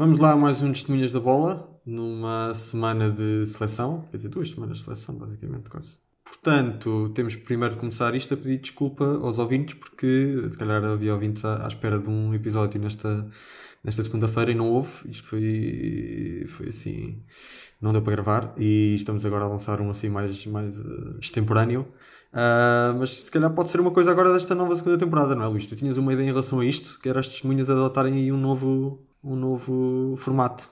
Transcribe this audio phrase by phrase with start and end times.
[0.00, 4.78] Vamos lá mais um Testemunhas da Bola, numa semana de seleção, quer dizer, duas semanas
[4.78, 5.98] de seleção, basicamente, quase.
[6.24, 11.12] Portanto, temos primeiro de começar isto a pedir desculpa aos ouvintes, porque se calhar havia
[11.12, 13.28] ouvintes à, à espera de um episódio nesta,
[13.84, 14.90] nesta segunda-feira e não houve.
[15.04, 17.22] Isto foi, foi assim,
[17.78, 21.82] não deu para gravar e estamos agora a lançar um assim mais, mais uh, extemporâneo.
[22.32, 25.48] Uh, mas se calhar pode ser uma coisa agora desta nova segunda temporada, não é,
[25.48, 25.66] Luís?
[25.66, 28.38] Tu tinhas uma ideia em relação a isto, que era as testemunhas adotarem aí um
[28.38, 30.68] novo, um novo formato.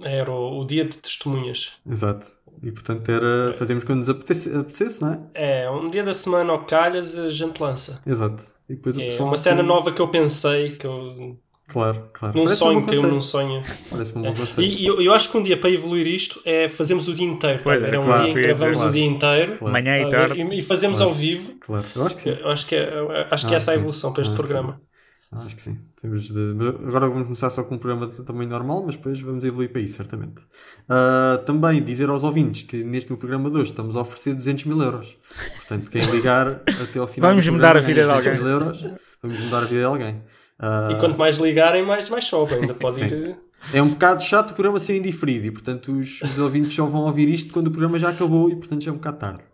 [0.00, 1.72] Era o, o dia de testemunhas.
[1.88, 2.26] Exato.
[2.62, 5.20] E portanto era fazemos quando nos apetecesse, apetecesse, não é?
[5.62, 8.00] É, um dia da semana ao calhas a gente lança.
[8.06, 8.42] Exato.
[8.68, 11.36] E depois é uma cena nova que eu pensei, que eu
[11.72, 12.38] Claro, claro.
[12.38, 13.62] Num sonho, caiu num sonho.
[13.88, 14.60] Parece-me um bom é.
[14.60, 17.62] E eu, eu, acho que um dia para evoluir isto é fazermos o dia inteiro.
[17.62, 17.74] Tá?
[17.74, 18.90] É, um claro, dia em que gravamos claro.
[18.90, 19.72] o dia inteiro claro.
[19.72, 21.12] manhã e tarde e, e fazemos claro.
[21.12, 21.52] ao vivo.
[21.60, 22.36] Claro, eu acho que sim.
[22.38, 24.72] Eu acho que é, acho que ah, é essa a evolução para este ah, programa.
[24.74, 24.91] Sim.
[25.32, 25.78] Acho que sim.
[26.00, 26.58] Temos de...
[26.86, 29.96] Agora vamos começar só com um programa também normal, mas depois vamos evoluir para isso,
[29.96, 30.40] certamente.
[30.88, 34.66] Uh, também dizer aos ouvintes que neste meu programa de hoje estamos a oferecer 200
[34.66, 35.16] mil euros.
[35.56, 38.34] Portanto, quem ligar até ao final vamos mudar a vida de alguém.
[38.34, 38.86] Euros,
[39.22, 40.14] vamos mudar a vida de alguém.
[40.60, 40.92] Uh...
[40.92, 42.54] E quanto mais ligarem, mais, mais sobe.
[42.54, 43.36] Ainda pode ir.
[43.72, 47.02] É um bocado chato o programa ser indiferido e, portanto, os, os ouvintes só vão
[47.02, 49.44] ouvir isto quando o programa já acabou e, portanto, já é um bocado tarde.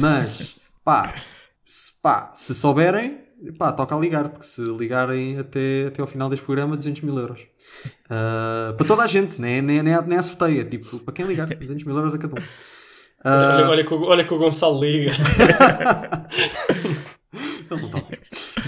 [0.00, 1.14] Mas, pá,
[1.66, 3.27] se, pá, se souberem,
[3.58, 7.18] pá, toca a ligar, porque se ligarem até, até ao final deste programa, 200 mil
[7.18, 7.40] euros.
[8.06, 11.46] Uh, para toda a gente, nem, nem, nem, nem a sorteia, tipo, para quem ligar,
[11.46, 12.44] 200 mil euros a cada um.
[12.44, 12.44] Uh...
[13.24, 15.12] Olha, olha, que, olha que o Gonçalo liga.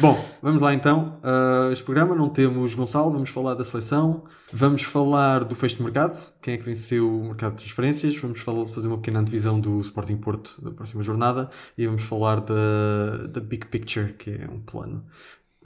[0.00, 1.20] Bom, vamos lá então.
[1.22, 5.82] Uh, este programa não temos Gonçalo, vamos falar da seleção, vamos falar do fecho de
[5.82, 9.60] mercado, quem é que venceu o mercado de transferências, vamos falar, fazer uma pequena antevisão
[9.60, 14.48] do Sporting Porto da próxima jornada e vamos falar da, da Big Picture, que é
[14.50, 15.04] um plano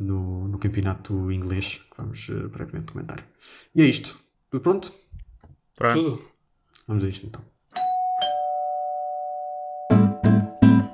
[0.01, 3.25] no, no campeonato inglês, que vamos uh, brevemente comentar.
[3.73, 4.19] E é isto.
[4.51, 4.93] Tudo pronto?
[5.77, 6.03] Pronto.
[6.03, 6.23] Tudo.
[6.89, 7.54] Vamos a isto então.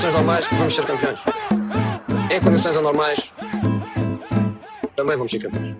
[0.00, 1.20] Condições normais que vamos ser campeões.
[2.32, 3.32] Em condições anormais,
[4.96, 5.76] também vamos ser campeões.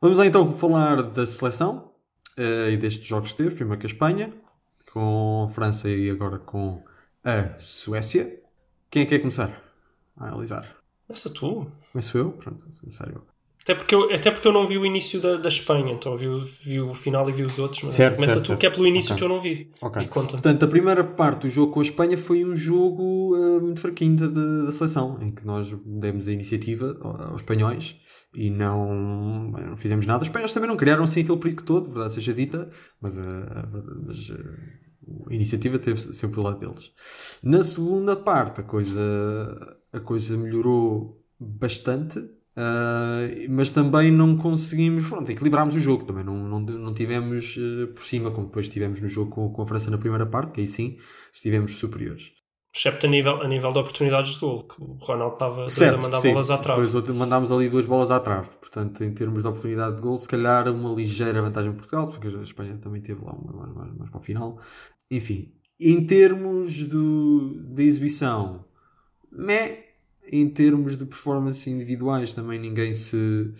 [0.00, 1.92] Vamos lá então falar da seleção
[2.38, 4.32] uh, e destes jogos que teve, primeiro com a Espanha,
[4.92, 6.84] com a França e agora com
[7.24, 8.40] a Suécia.
[8.88, 9.50] Quem é que quer começar
[10.16, 10.76] a analisar?
[11.08, 11.66] Começa tu.
[11.90, 12.30] Começo eu?
[12.30, 13.31] Pronto, vou começar eu.
[13.62, 16.26] Até porque, eu, até porque eu não vi o início da, da Espanha, então vi,
[16.62, 17.82] vi o final e vi os outros.
[17.84, 18.60] Mas certo, começa certo, tu, certo.
[18.60, 19.18] que é pelo início okay.
[19.18, 19.70] que eu não vi.
[19.80, 20.08] Ok.
[20.08, 24.16] Portanto, a primeira parte do jogo com a Espanha foi um jogo uh, muito fraquinho
[24.16, 26.98] da, da, seleção, em que nós demos a iniciativa
[27.30, 27.96] aos espanhóis
[28.34, 30.22] e não, não fizemos nada.
[30.22, 32.68] Os espanhóis também não criaram assim aquele perigo todo, verdade seja dita,
[33.00, 33.22] mas, uh,
[34.04, 36.90] mas uh, a iniciativa teve sempre do lado deles.
[37.44, 42.20] Na segunda parte, a coisa, a coisa melhorou bastante
[42.54, 47.88] Uh, mas também não conseguimos, pronto, equilibrarmos o jogo também, não, não, não tivemos uh,
[47.94, 50.60] por cima, como depois tivemos no jogo com, com a França na primeira parte, que
[50.60, 50.98] aí sim
[51.32, 52.30] estivemos superiores.
[52.74, 56.20] Excepto a nível, a nível de oportunidades de gol, que o Ronaldo estava a mandar
[56.20, 56.30] sim.
[56.30, 56.86] bolas à trave.
[56.86, 60.28] Depois mandámos ali duas bolas à trave, portanto, em termos de oportunidade de gol, se
[60.28, 64.10] calhar uma ligeira vantagem Portugal, porque a Espanha também teve lá uma mais, mais, mais
[64.10, 64.58] para o final.
[65.10, 68.64] Enfim, em termos do, de exibição,
[69.30, 69.81] meh,
[70.30, 73.52] em termos de performance individuais também ninguém se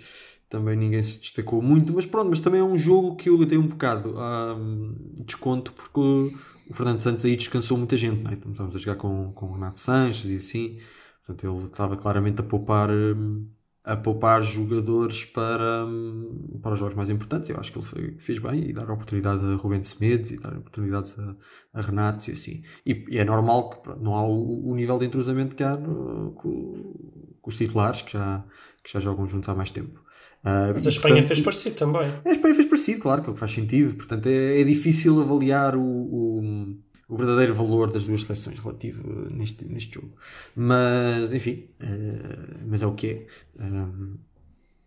[0.52, 3.56] também ninguém se destacou muito, mas pronto, mas também é um jogo que eu dei
[3.56, 4.14] um bocado
[4.58, 8.34] um, desconto porque o Fernando Santos aí descansou muita gente, não é?
[8.34, 10.78] Estamos a jogar com, com o Renato Sanches e assim,
[11.24, 13.48] portanto ele estava claramente a poupar um,
[13.84, 17.50] a poupar jogadores para, hum, para os jogos mais importantes.
[17.50, 20.56] Eu acho que ele foi, fez bem e dar oportunidade a Rubén Semedo e dar
[20.56, 21.34] oportunidades a,
[21.74, 22.62] a Renato e assim.
[22.86, 25.76] E, e, é normal que pronto, não há o, o, nível de entrosamento que há
[25.76, 28.44] no, com, com, os titulares que já,
[28.84, 30.00] que já jogam juntos há mais tempo.
[30.44, 32.12] Uh, Mas a Espanha portanto, fez parecido também.
[32.24, 33.94] A Espanha fez parecido, claro, que é o que faz sentido.
[33.94, 36.76] Portanto, é, é difícil avaliar o, o
[37.08, 40.12] o verdadeiro valor das duas seleções relativo neste, neste jogo.
[40.54, 43.26] Mas, enfim, uh, mas é o que é.
[43.62, 44.16] Um,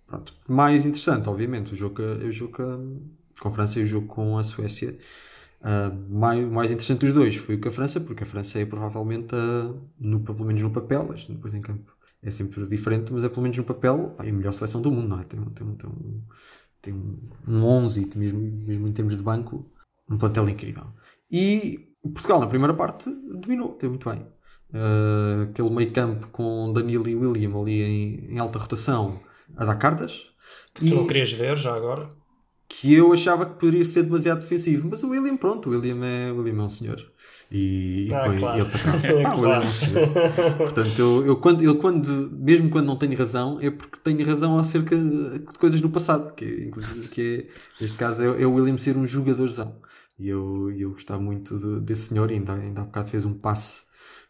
[0.08, 0.34] pronto.
[0.48, 2.54] Mais interessante, obviamente, o jogo, o jogo
[3.40, 4.98] com a França e o jogo com a Suécia.
[5.62, 8.66] Uh, mais, mais interessante dos dois foi o que a França, porque a França é
[8.66, 13.30] provavelmente, uh, no, pelo menos no papel, depois em campo é sempre diferente, mas é
[13.30, 15.24] pelo menos no papel é a melhor seleção do mundo, não é?
[15.24, 16.24] Tem, tem, tem,
[16.82, 16.94] tem
[17.48, 19.72] um 11, mesmo, mesmo em termos de banco,
[20.10, 20.86] um plantel incrível.
[21.32, 24.26] E Portugal, na primeira parte, dominou, teve muito bem.
[24.74, 29.20] Uh, aquele meio campo com Danilo e William ali em, em alta rotação
[29.56, 30.28] a dar cartas.
[30.74, 32.10] Que tu não querias ver já agora?
[32.68, 36.32] Que eu achava que poderia ser demasiado defensivo, mas o William, pronto, o William é,
[36.32, 37.16] o William é um senhor.
[37.52, 38.60] E, ah, põe claro.
[38.60, 39.04] ele para trás.
[39.06, 39.64] É, ah, claro.
[39.64, 44.00] é um Portanto, eu, eu, quando, eu quando, mesmo quando não tenho razão, é porque
[44.04, 48.46] tenho razão acerca de coisas no passado, que, é, que é, neste caso é, é
[48.46, 49.76] o William ser um jogadorzão.
[50.18, 53.34] E eu, eu gostava muito de, desse senhor, e ainda, ainda há bocado fez um
[53.34, 53.86] passe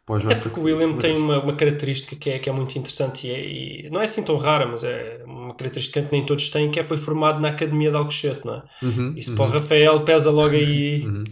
[0.08, 3.32] até porque o William tem uma, uma, característica que é, que é muito interessante e,
[3.32, 6.70] é, e, não é assim tão rara, mas é uma característica que nem todos têm,
[6.70, 8.64] que é foi formado na Academia de Alcochete, não é?
[8.84, 9.38] Uhum, Isso uhum.
[9.38, 11.06] para o Rafael pesa logo aí.
[11.16, 11.24] Uhum.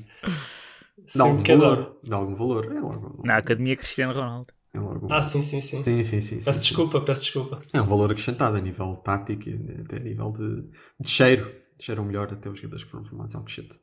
[1.16, 2.00] Dá algum valor.
[2.04, 2.66] Dá algum valor.
[2.72, 4.48] É logo, na Academia Cristiano Ronaldo.
[4.74, 5.84] É logo ah, sim, sim, sim.
[5.84, 7.06] sim, sim, sim peço sim, desculpa, sim.
[7.06, 7.60] peço desculpa.
[7.74, 10.64] É um valor acrescentado a nível tático e até a nível de,
[11.00, 11.52] de cheiro
[11.84, 13.76] cheiram melhor até os jogadores que foram formados em Alcochete.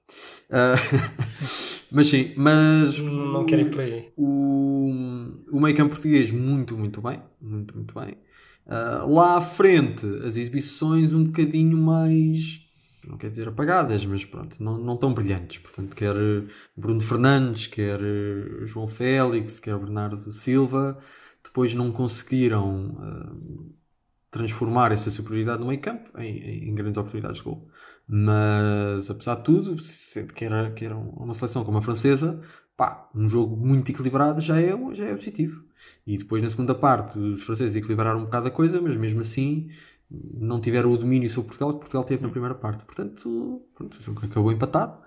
[0.48, 0.74] Uh,
[1.92, 2.98] mas sim, mas...
[2.98, 4.10] Não quero ir por aí.
[4.16, 4.90] O,
[5.52, 7.22] o meio campo português muito, muito bem.
[7.40, 8.16] Muito, muito bem.
[8.66, 12.66] Uh, lá à frente, as exibições um bocadinho mais...
[13.06, 15.58] Não quer dizer apagadas, mas pronto, não, não tão brilhantes.
[15.58, 16.14] Portanto, quer
[16.74, 18.00] Bruno Fernandes, quer
[18.64, 20.98] João Félix, quer Bernardo Silva,
[21.44, 22.94] depois não conseguiram...
[22.98, 23.80] Uh,
[24.30, 27.68] transformar essa superioridade no meio campo em, em, grandes oportunidades de gol.
[28.12, 32.42] Mas, apesar de tudo, sendo que era, que era uma seleção como a francesa,
[32.76, 35.64] pá, um jogo muito equilibrado já é, já é positivo.
[36.04, 39.70] E depois, na segunda parte, os franceses equilibraram um bocado a coisa, mas mesmo assim
[40.10, 42.84] não tiveram o domínio sobre Portugal que Portugal teve na primeira parte.
[42.84, 45.00] Portanto, pronto, o jogo acabou empatado.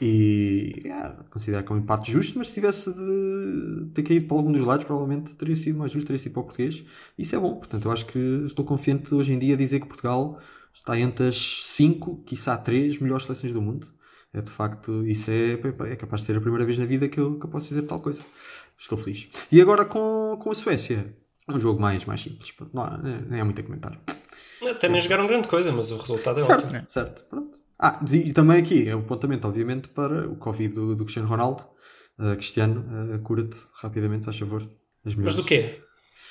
[0.00, 4.36] E é, considero que é um empate justo, mas se tivesse de ter caído para
[4.36, 6.84] algum dos lados, provavelmente teria sido mais justo, teria sido para o português.
[7.18, 9.86] Isso é bom, portanto, eu acho que estou confiante hoje em dia a dizer que
[9.86, 10.40] Portugal
[10.72, 13.86] está entre as 5, quiçá 3 melhores seleções do mundo.
[14.32, 15.52] É de facto, isso é,
[15.90, 17.82] é capaz de ser a primeira vez na vida que eu, que eu posso dizer
[17.82, 18.22] tal coisa.
[18.78, 19.28] Estou feliz.
[19.50, 21.14] E agora com, com a Suécia,
[21.48, 24.00] um jogo mais, mais simples, não há, nem há muito a comentar.
[24.68, 26.84] Até nem jogaram grande coisa, mas o resultado é certo, ótimo.
[26.88, 27.58] Certo, pronto.
[27.78, 31.66] Ah, e também aqui é um apontamento, obviamente, para o Covid do, do Cristiano Ronaldo.
[32.18, 32.84] Uh, Cristiano,
[33.14, 34.68] uh, cura-te rapidamente, a favor.
[35.02, 35.80] Mas do quê?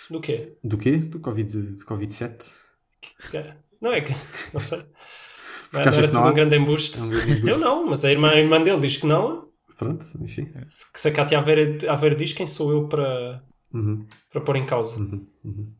[0.09, 0.57] Do quê?
[0.63, 0.97] Do quê?
[0.97, 2.51] Do Covid, do COVID-7?
[3.81, 4.13] Não é que.
[4.53, 4.85] Não sei.
[5.71, 6.99] Não, era tudo um grande embuste.
[6.99, 7.47] É um grande embuste.
[7.47, 9.49] Eu não, mas a irmã, a irmã dele diz que não.
[9.77, 10.51] Pronto, enfim.
[10.67, 14.05] Se, se a Cátia Aveira, Aveira diz, quem sou eu para, uhum.
[14.31, 14.99] para pôr em causa?
[14.99, 15.27] Uhum.
[15.43, 15.73] Uhum.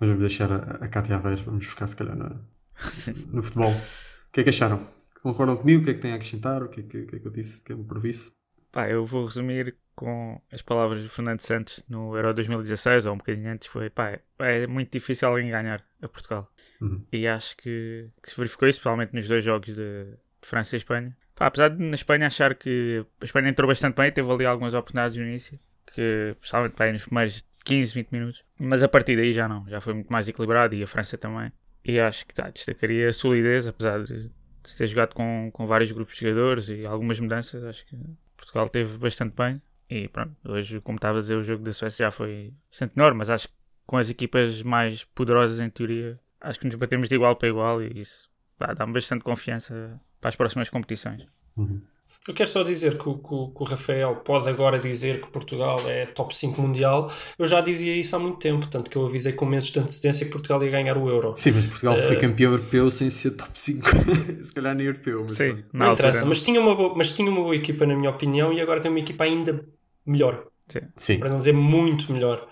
[0.00, 2.44] Mas vamos deixar a, a Cátia Aveira, vamos ficar se calhar no,
[3.32, 3.70] no futebol.
[3.70, 4.86] O que é que acharam?
[5.22, 5.82] Concordam comigo?
[5.82, 6.62] O que é que têm a acrescentar?
[6.64, 7.62] O que é que, que, é que eu disse?
[7.62, 8.32] Que é um previsto?
[8.72, 13.18] Pá, eu vou resumir com as palavras de Fernando Santos no Euro 2016, ou um
[13.18, 16.50] bocadinho antes, foi pá, é muito difícil alguém ganhar a Portugal.
[16.82, 17.04] Uhum.
[17.12, 20.78] E acho que, que, se verificou isso, principalmente nos dois jogos de, de França e
[20.78, 21.16] Espanha.
[21.34, 24.74] Pá, apesar de na Espanha achar que a Espanha entrou bastante bem, teve ali algumas
[24.74, 29.32] oportunidades no início, que principalmente pá, nos primeiros 15, 20 minutos, mas a partir daí
[29.32, 31.52] já não, já foi muito mais equilibrado e a França também.
[31.84, 35.90] E acho que tá, destacaria a solidez, apesar de, de ter jogado com, com vários
[35.90, 37.64] grupos de jogadores e algumas mudanças.
[37.64, 37.96] Acho que
[38.36, 39.60] Portugal teve bastante bem.
[39.90, 43.14] E pronto, hoje, como estava a dizer, o jogo da Suécia já foi bastante menor,
[43.14, 47.14] mas acho que com as equipas mais poderosas em teoria, acho que nos batemos de
[47.14, 48.28] igual para igual e isso
[48.76, 51.26] dá-me bastante confiança para as próximas competições.
[51.56, 51.80] Uhum.
[52.28, 55.80] Eu quero só dizer que o, que, que o, Rafael pode agora dizer que Portugal
[55.88, 57.10] é top 5 mundial.
[57.36, 60.26] Eu já dizia isso há muito tempo, tanto que eu avisei com meses de antecedência
[60.26, 61.34] que Portugal ia ganhar o Euro.
[61.36, 62.06] Sim, mas Portugal uh...
[62.06, 63.88] foi campeão europeu sem ser top 5,
[64.44, 65.24] se calhar nem europeu.
[65.26, 67.96] Mas Sim, não, não interessa, mas tinha, uma boa, mas tinha uma boa equipa, na
[67.96, 69.64] minha opinião, e agora tem uma equipa ainda
[70.06, 70.46] melhor.
[70.68, 70.80] Sim.
[70.94, 71.18] Sim.
[71.18, 72.48] Para não dizer muito melhor.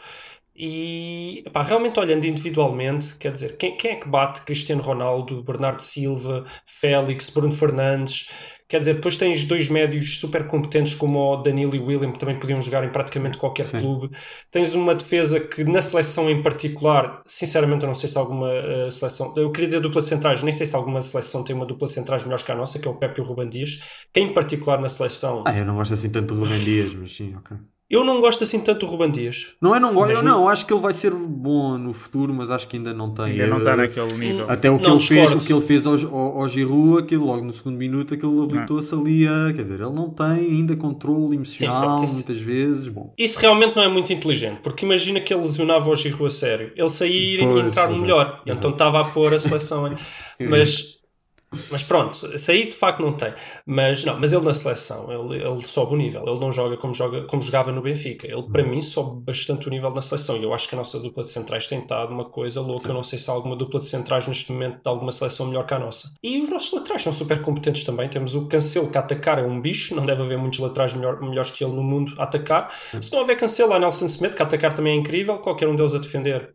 [0.62, 5.80] E epá, realmente olhando individualmente, quer dizer, quem, quem é que bate Cristiano Ronaldo, Bernardo
[5.80, 8.28] Silva, Félix, Bruno Fernandes?
[8.68, 12.18] Quer dizer, depois tens dois médios super competentes como o Danilo e o William, que
[12.18, 13.80] também podiam jogar em praticamente qualquer Sim.
[13.80, 14.14] clube.
[14.50, 18.90] Tens uma defesa que, na seleção em particular, sinceramente, eu não sei se alguma uh,
[18.90, 19.32] seleção.
[19.38, 22.42] Eu queria dizer dupla centrais, nem sei se alguma seleção tem uma dupla centrais melhor
[22.42, 23.80] que a nossa, que é o Pepe e o Ruben Dias.
[24.12, 25.42] Que, em particular, na seleção.
[25.46, 27.56] Ah, eu não gosto assim tanto do Ruben Dias, mas sim, ok.
[27.90, 29.48] Eu não gosto assim tanto do Ruben Dias.
[29.60, 30.12] Não é, não gosto.
[30.12, 33.12] Eu não, acho que ele vai ser bom no futuro, mas acho que ainda não
[33.12, 33.32] tem.
[33.32, 34.46] Ainda não está naquele nível.
[34.48, 37.26] Até o que Não, ele fez, o que ele fez ao, ao, ao Giroud, aquilo
[37.26, 39.52] logo no segundo minuto, aquilo habilitou-se ali a.
[39.52, 42.86] Quer dizer, ele não tem ainda controle emocional, isso- muitas vezes.
[42.86, 43.12] Bom.
[43.18, 46.72] Isso realmente não é muito inteligente, porque imagina que ele lesionava o Giroud a sério.
[46.76, 48.40] Ele sair e entrar exato, melhor.
[48.46, 49.92] Então estava a pôr a seleção.
[50.48, 50.99] Mas
[51.68, 53.34] Mas pronto, esse aí de facto não tem.
[53.66, 56.22] Mas não, mas ele na seleção, ele, ele sobe o nível.
[56.24, 58.26] Ele não joga como, joga como jogava no Benfica.
[58.26, 60.36] Ele, para mim, sobe bastante o nível na seleção.
[60.36, 62.88] E eu acho que a nossa dupla de centrais tem estado uma coisa louca.
[62.88, 65.66] Eu não sei se há alguma dupla de centrais neste momento de alguma seleção melhor
[65.66, 66.12] que a nossa.
[66.22, 68.08] E os nossos laterais são super competentes também.
[68.08, 69.96] Temos o Cancelo que a atacar é um bicho.
[69.96, 72.72] Não deve haver muitos laterais melhor, melhores que ele no mundo a atacar.
[73.00, 75.38] Se não houver Cancelo, há Nelson Smith que a atacar também é incrível.
[75.38, 76.54] Qualquer um deles a defender.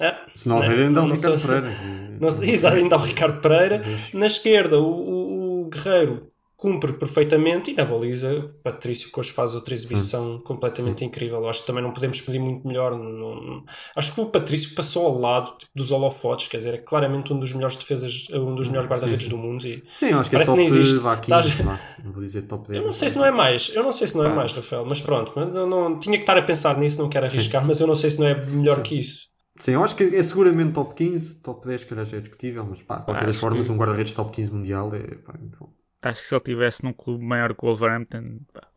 [0.00, 1.76] É, Se não houver, ainda o Não Ricardo sei- Pereira.
[2.18, 3.82] não Exato, ainda o Ricardo Pereira.
[4.14, 6.26] Na esquerda, o, o- o Guerreiro
[6.56, 11.48] cumpre perfeitamente e na baliza, o Patrício que hoje faz outra exibição completamente incrível.
[11.48, 12.90] Acho que também não podemos pedir muito melhor.
[12.98, 13.64] Não- não-
[13.96, 17.38] acho que o Patrício passou ao lado tipo, dos holofotes, quer dizer, é claramente um
[17.38, 19.66] dos melhores defesas, um dos melhores guarda-redes do mundo.
[19.66, 20.96] E Sim, acho que é Parece que top nem existe.
[20.98, 21.80] vá, 15, Estás- vá.
[22.04, 22.80] Não vou dizer top 10.
[22.80, 24.84] eu não sei se não é mais, eu não sei se não é mais, Rafael,
[24.84, 27.86] mas pronto, eu não, tinha que estar a pensar nisso, não quero arriscar, mas eu
[27.86, 29.30] não sei se não é melhor que isso.
[29.60, 32.82] Sim, eu acho que é seguramente top 15, top 10, que já é discutível, mas
[32.82, 35.58] pá, de qualquer das acho formas, que- um guarda-redes top 15 mundial é pá, muito
[35.58, 35.72] bom.
[36.02, 38.68] Acho que se ele estivesse num clube maior que o Wolverhampton, pá,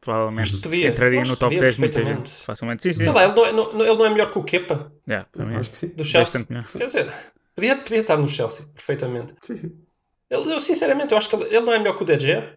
[0.00, 0.88] provavelmente podia.
[0.88, 2.30] entraria no top podia 10 muita perfeitamente.
[2.30, 2.44] gente.
[2.44, 2.82] Facilmente.
[2.82, 3.02] Sim, sim.
[3.04, 5.56] Sei lá, ele não é, não- ele não é melhor que o Kepa Yeah, também
[5.56, 5.88] Acho que sim.
[5.88, 6.20] do Chelsea.
[6.22, 6.66] bastante melhor.
[6.72, 7.12] Quer dizer,
[7.56, 9.34] podia, podia estar no Chelsea, perfeitamente.
[9.42, 9.72] Sim, sim.
[10.30, 12.56] Ele, eu, sinceramente, eu acho que ele, ele não é melhor que o DG.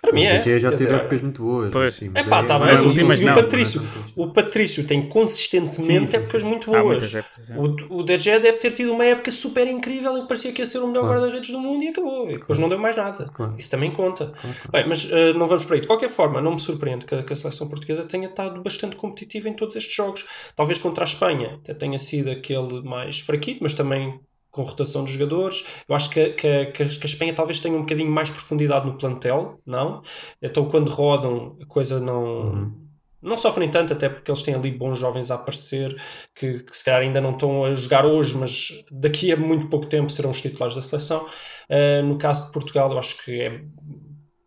[0.00, 0.58] Para mim O é.
[0.58, 1.72] Já teve dizer, épocas muito boas.
[1.72, 1.94] Pois.
[1.94, 2.74] sim, É pá, tá bem.
[2.74, 3.82] E últimas e o Patrício,
[4.16, 4.24] não.
[4.24, 7.14] o Patrício tem consistentemente Sim, sim, épocas muito boas.
[7.14, 7.24] é.
[7.56, 10.66] O, o DG deve ter tido uma época super incrível em que parecia que ia
[10.66, 11.20] ser o melhor Claro.
[11.20, 12.30] guarda-redes do mundo e acabou.
[12.30, 13.26] E depois não deu mais nada.
[13.32, 13.54] Claro.
[13.58, 14.32] Isso também conta.
[14.72, 15.80] Bem, mas eh, não vamos por aí.
[15.80, 18.96] De qualquer forma, não me surpreende que, a- que a seleção portuguesa tenha estado bastante
[18.96, 20.24] competitiva em todos estes jogos.
[20.56, 24.18] Talvez contra a Espanha até tenha sido aquele mais fraquito, mas também
[24.50, 25.64] com rotação de jogadores.
[25.88, 29.60] Eu acho que, que, que a Espanha talvez tenha um bocadinho mais profundidade no plantel,
[29.64, 30.02] não?
[30.42, 32.24] Então quando rodam, a coisa não.
[32.24, 32.90] Uhum.
[33.22, 35.94] Não sofrem tanto, até porque eles têm ali bons jovens a aparecer
[36.34, 39.84] que, que se calhar ainda não estão a jogar hoje, mas daqui a muito pouco
[39.84, 41.26] tempo serão os titulares da seleção.
[41.68, 43.60] Uh, no caso de Portugal, eu acho que é,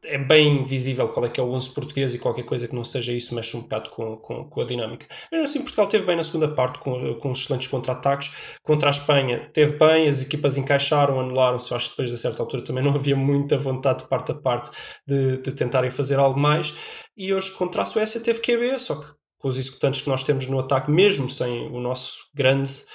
[0.06, 2.84] é bem visível qual é que é o 11 português e qualquer coisa que não
[2.84, 5.06] seja isso mexe um bocado com, com, com a dinâmica.
[5.32, 8.32] Mesmo assim, Portugal teve bem na segunda parte com, com excelentes contra-ataques.
[8.62, 11.72] Contra a Espanha teve bem, as equipas encaixaram, anularam-se.
[11.72, 14.36] Eu acho que depois de certa altura também não havia muita vontade de parte a
[14.36, 14.72] parte
[15.08, 16.74] de, de tentarem fazer algo mais.
[17.16, 19.08] E hoje contra a Suécia teve QB, só que
[19.38, 22.86] com os executantes que nós temos no ataque, mesmo sem o nosso grande,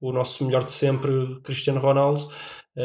[0.00, 2.30] o nosso melhor de sempre, Cristiano Ronaldo,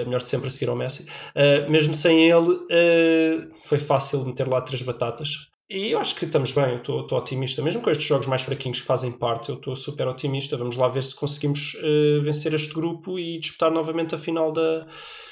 [0.05, 4.47] melhor de sempre a seguir ao Messi, uh, mesmo sem ele, uh, foi fácil meter
[4.47, 5.51] lá três batatas.
[5.69, 8.81] E eu acho que estamos bem, eu estou otimista, mesmo com estes jogos mais fraquinhos
[8.81, 10.57] que fazem parte, eu estou super otimista.
[10.57, 14.85] Vamos lá ver se conseguimos uh, vencer este grupo e disputar novamente a final da,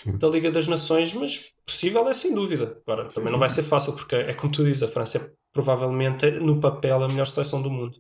[0.06, 2.78] da Liga das Nações, mas possível é sem dúvida.
[2.88, 3.34] Agora, também sim.
[3.34, 7.04] não vai ser fácil, porque é como tu dizes, a França é provavelmente, no papel,
[7.04, 7.98] a melhor seleção do mundo.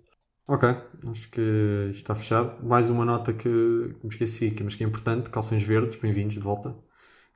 [0.47, 0.67] Ok,
[1.11, 1.41] acho que
[1.91, 2.65] isto está fechado.
[2.65, 6.33] Mais uma nota que, que me esqueci, que, mas que é importante: calções verdes, bem-vindos
[6.33, 6.75] de volta.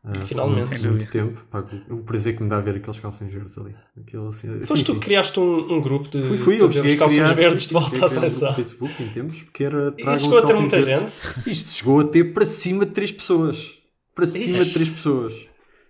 [0.04, 0.70] Uh, Finalmente.
[0.70, 1.44] Muito, muito tempo.
[1.50, 3.76] Pá, um prazer que me dá ver aqueles calções verdes ali.
[4.00, 6.76] Aquele, assim, Foste sim, tu que criaste um, um grupo de Fui, fui eu os
[6.76, 8.54] calções criar, verdes de volta à criar no.
[8.54, 9.94] Facebook em tempos, porque era.
[9.98, 11.14] Isso os chegou a ter muita verdes.
[11.14, 11.50] gente.
[11.50, 13.74] Isto chegou a ter para cima de três pessoas.
[14.14, 14.66] Para cima Ixi.
[14.66, 15.34] de três pessoas.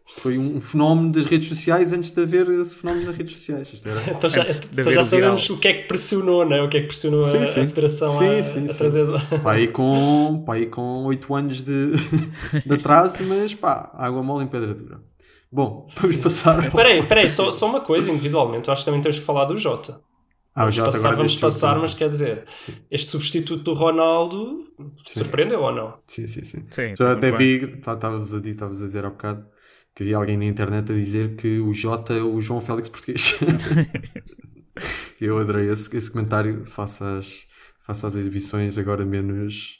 [0.07, 3.81] Foi um fenómeno das redes sociais antes de haver esse fenómeno nas redes sociais.
[3.83, 4.01] Era.
[4.11, 5.03] Então já, então já o viral.
[5.03, 6.61] sabemos o que é que pressionou, não é?
[6.63, 7.61] O que é que pressionou a, Sim, sim.
[7.61, 8.77] a Federação Sim, a, sim, a sim.
[8.77, 9.07] trazer.
[9.41, 11.91] Pá, aí com, pá, aí com 8 anos de,
[12.65, 15.01] de atraso, mas pá, água mole em pedra dura.
[15.51, 16.65] Bom, vamos passar.
[16.65, 18.67] ao- Peraí, peraí, só, só uma coisa individualmente.
[18.67, 20.01] Eu acho que também temos que falar do Jota.
[20.53, 22.45] Ah, o Vamos passar, vamos jogo passar mas quer dizer,
[22.89, 24.65] este substituto do Ronaldo
[25.05, 25.97] surpreendeu ou não?
[26.07, 26.65] Sim, sim, sim.
[26.71, 29.45] Sim, Já até vi, tá- estavas a, di- estavas a dizer há bocado,
[29.95, 33.35] que havia alguém na internet a dizer que o Jota é o João Félix português.
[35.19, 37.43] Eu adorei esse, esse comentário face às,
[37.85, 39.77] face às exibições agora menos,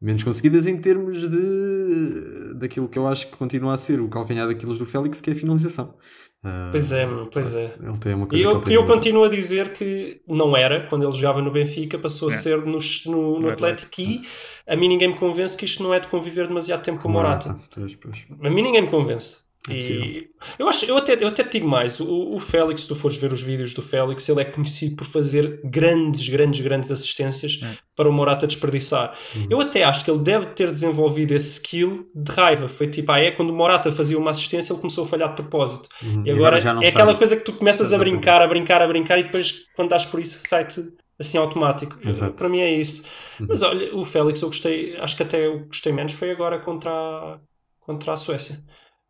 [0.00, 4.48] menos conseguidas em termos de daquilo que eu acho que continua a ser o calcanhar
[4.48, 5.94] daqueles do Félix, que é a finalização.
[6.42, 7.74] Ah, Pois é, pois é.
[7.82, 11.12] Ele tem uma coisa E eu, eu continuo a dizer que não era quando ele
[11.12, 12.36] jogava no Benfica, passou a É.
[12.36, 14.22] ser no, no, no Atlético e
[14.66, 17.12] a mim ninguém me convence que isto não é de conviver demasiado tempo com o
[17.12, 17.58] Morata.
[17.74, 18.26] Pois, pois.
[18.40, 19.47] A mim ninguém me convence.
[19.70, 22.88] É e eu, acho, eu, até, eu até te digo mais: o, o Félix, se
[22.88, 26.90] tu fores ver os vídeos do Félix, ele é conhecido por fazer grandes, grandes, grandes
[26.90, 27.76] assistências É.
[27.96, 29.16] para o Morata desperdiçar.
[29.34, 29.46] Uhum.
[29.50, 32.68] Eu até acho que ele deve ter desenvolvido esse skill de raiva.
[32.68, 35.34] Foi tipo, ah, é quando o Morata fazia uma assistência, ele começou a falhar de
[35.36, 35.88] propósito.
[36.02, 36.22] Uhum.
[36.26, 37.18] E agora, não é aquela sabe.
[37.18, 40.20] coisa que tu começas a brincar, a brincar, a brincar, e depois, quando dás por
[40.20, 40.80] isso, sai-te
[41.18, 41.98] assim automático.
[42.06, 42.34] Exato.
[42.34, 43.02] Para mim é isso.
[43.40, 43.46] Uhum.
[43.48, 46.90] Mas olha, o Félix eu gostei, acho que até eu gostei menos foi agora contra
[46.90, 47.40] a,
[47.80, 48.62] contra a Suécia.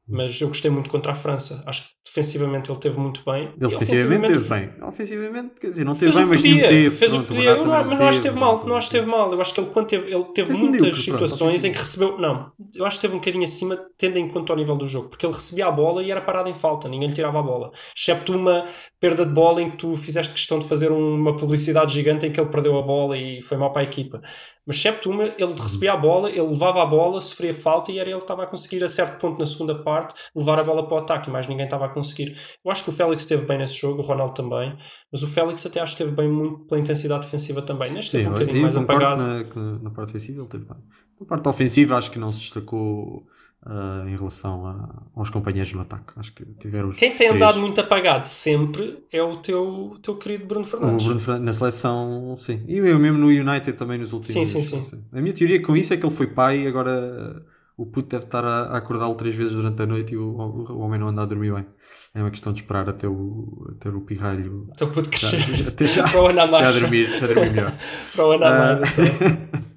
[0.09, 1.62] Mas eu gostei muito contra a França.
[1.67, 3.53] Acho que defensivamente ele teve muito bem.
[3.61, 4.71] Ele E ofensivamente teve bem.
[4.83, 6.97] Ofensivamente, quer dizer, não teve bem, mas podia, teve.
[6.97, 7.50] fez o que podia.
[7.50, 9.33] Eu não, mas não acho que teve, mal, não acho que teve mal.
[9.33, 12.19] Eu acho que ele, quando teve, ele teve muitas situações em que recebeu.
[12.19, 15.09] Não, eu acho que teve um bocadinho acima, tendo em conta o nível do jogo,
[15.11, 17.71] porque ele recebia a bola e era parado em falta, ninguém lhe tirava a bola.
[17.97, 18.67] Excepto uma
[18.99, 22.41] perda de bola em que tu fizeste questão de fazer uma publicidade gigante em que
[22.41, 24.23] ele perdeu a bola e foi mal para a equipa.
[24.69, 28.11] Mas excepto uma, ele recebia a bola, ele levava a bola, sofria falta e era
[28.11, 30.95] ele que estava a conseguir, a certo ponto na segunda parte, levar a bola para
[30.95, 32.37] o ataque e mais ninguém estava a conseguir.
[32.63, 34.77] Eu acho que o Félix esteve bem nesse jogo, o Ronaldo também,
[35.11, 37.91] mas o Félix até acho que esteve bem muito pela intensidade defensiva também.
[37.91, 39.23] Neste Sim, teve um bocadinho mais apagado.
[39.23, 40.77] na, na parte defensiva ele teve bem.
[41.19, 43.27] Na parte ofensiva acho que não se destacou
[43.65, 46.12] ah, em relação a- aos companheiros no ataque.
[46.17, 47.33] Acho que tiveram Quem tem três.
[47.35, 51.05] andado muito apagado sempre é o teu, o teu querido Bruno O Fernandes.
[51.05, 52.65] Bruno Fernandes na seleção, sim.
[52.69, 55.03] E eu mesmo no United também nos últimos Sim, sim, sim.
[55.12, 57.45] A minha teoria com isso é que ele foi pai e agora
[57.77, 60.79] o puto deve estar a, acordá-lo três vezes durante a noite e o, o- o
[60.81, 61.67] homem não anda a dormir bem.
[62.15, 65.69] É uma questão de esperar até o, até o pirralho Então puto já, crescer já,
[65.69, 66.81] até já, para o ano a já mais.
[66.81, 67.73] dormir, já dormir melhor.
[68.15, 68.38] Para o Ah,
[68.81, 68.81] mais.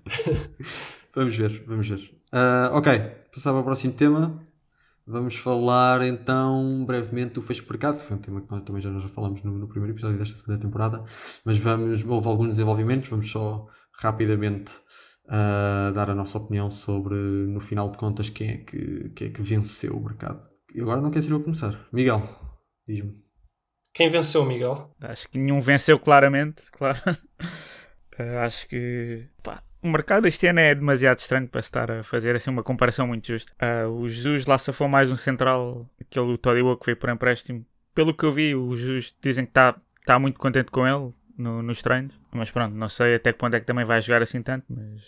[1.16, 2.12] vamos ver, vamos ver.
[2.32, 2.92] Ah, ok,
[3.34, 4.46] passava ao próximo tema.
[5.06, 8.00] Vamos falar então brevemente do fecho de mercado.
[8.00, 10.36] Foi um tema que nós também já, nós já falamos no, no primeiro episódio desta
[10.36, 11.04] segunda temporada.
[11.44, 13.10] Mas vamos, houve alguns desenvolvimentos.
[13.10, 14.74] Vamos só rapidamente
[15.34, 19.32] ah, dar a nossa opinião sobre, no final de contas, quem é que, quem é
[19.32, 20.46] que venceu o mercado.
[20.74, 21.88] E agora não quer ser eu a começar.
[21.92, 22.22] Miguel,
[22.88, 23.18] diz-me.
[23.94, 24.94] Quem venceu, Miguel?
[25.02, 27.00] Acho que nenhum venceu claramente, claro.
[28.18, 32.36] Eh, acho que pá, o mercado este ano é demasiado estranho para estar a fazer
[32.36, 33.52] assim uma comparação muito justa.
[33.60, 37.66] Eh, o Jesus lá safou mais um central, aquele Todibo que veio por empréstimo.
[37.94, 41.62] Pelo que eu vi, o Jesus dizem que está tá muito contente com ele no-
[41.64, 42.14] nos treinos.
[42.32, 45.02] Mas pronto, não sei até que ponto é que também vai jogar assim tanto, mas,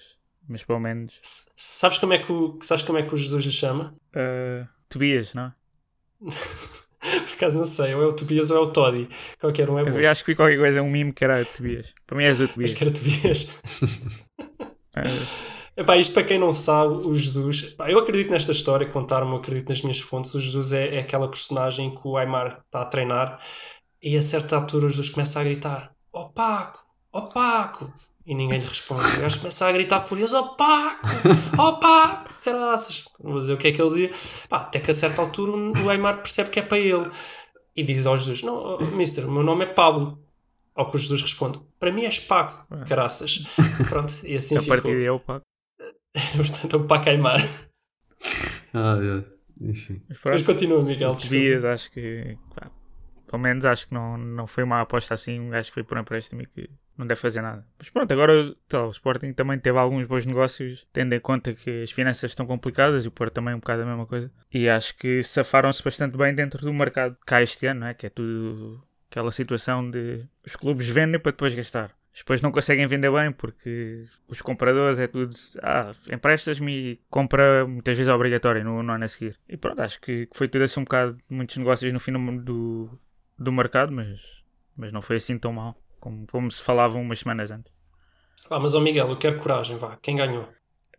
[0.49, 1.19] mas pelo menos.
[1.23, 3.95] S- Sabes como é que o, sabes como é que o Jesus lhe chama?
[4.13, 5.53] eh, Tobias, não?
[7.03, 9.09] Por acaso não sei, ou é o Tobias ou é o Toddy.
[9.39, 9.99] Qualquer um é bom.
[9.99, 11.93] Eu acho que vi qualquer coisa, um mime que era Tobias.
[12.07, 12.71] Para mim és o Tobias.
[12.71, 13.61] Acho que era Tobias.
[14.95, 17.75] Eh, Epá, isto para quem não sabe, o Jesus.
[17.87, 20.33] Eu acredito nesta história, contaram-me, acredito nas minhas fontes.
[20.35, 23.39] O Jesus é, é aquela personagem que o Aymar está a treinar
[24.01, 26.79] e a certa altura o Jesus começa a gritar: Ó Paco,
[27.11, 27.91] ó Paco!
[28.25, 29.01] E ninguém lhe responde.
[29.17, 31.07] O gajo começa a gritar furioso: Ó Paco,
[31.57, 32.29] ó Paco!
[32.43, 33.05] Caraças!
[33.19, 34.11] Não vou dizer o que é que ele dizia.
[34.51, 37.09] Até que a certa altura o Aymar percebe que é para ele
[37.75, 40.22] e diz ao Jesus: Não, mister, o meu nome é Pablo.
[40.75, 43.45] Ao que o Jesus responde: Para mim és Paco, caraças.
[43.89, 44.75] Pronto, e assim a ficou.
[44.75, 45.41] partir de eu, pá.
[46.35, 47.39] Portanto, o Paco Aymar.
[48.73, 49.33] Ah, é.
[49.61, 50.01] Enfim.
[50.09, 50.33] Mas pronto.
[50.33, 51.15] Mas continua, Miguel.
[51.15, 52.71] Tobias, acho que pá,
[53.27, 55.39] pelo menos acho que não, não foi uma aposta assim.
[55.39, 57.65] Um gajo que foi por empréstimo e que não deve fazer nada.
[57.77, 61.83] Mas pronto, agora tá, o Sporting também teve alguns bons negócios, tendo em conta que
[61.83, 64.31] as finanças estão complicadas e o Porto também é um bocado a mesma coisa.
[64.53, 67.93] E acho que safaram-se bastante bem dentro do mercado cá este ano, não é?
[67.93, 68.83] que é tudo
[69.13, 71.95] aquela situação de os clubes vendem para depois gastar.
[72.15, 75.35] Depois não conseguem vender bem porque os compradores é tudo.
[75.61, 79.39] Ah, emprestas-me e compra muitas vezes é obrigatório no, no ano a seguir.
[79.47, 82.99] E pronto, acho que foi tudo assim um bocado muitos negócios no fim do, do,
[83.37, 84.43] do mercado, mas,
[84.75, 87.71] mas não foi assim tão mal como, como se falava umas semanas antes.
[88.49, 89.97] Ah, mas, ó Miguel, eu quero coragem, vá.
[90.01, 90.47] Quem ganhou?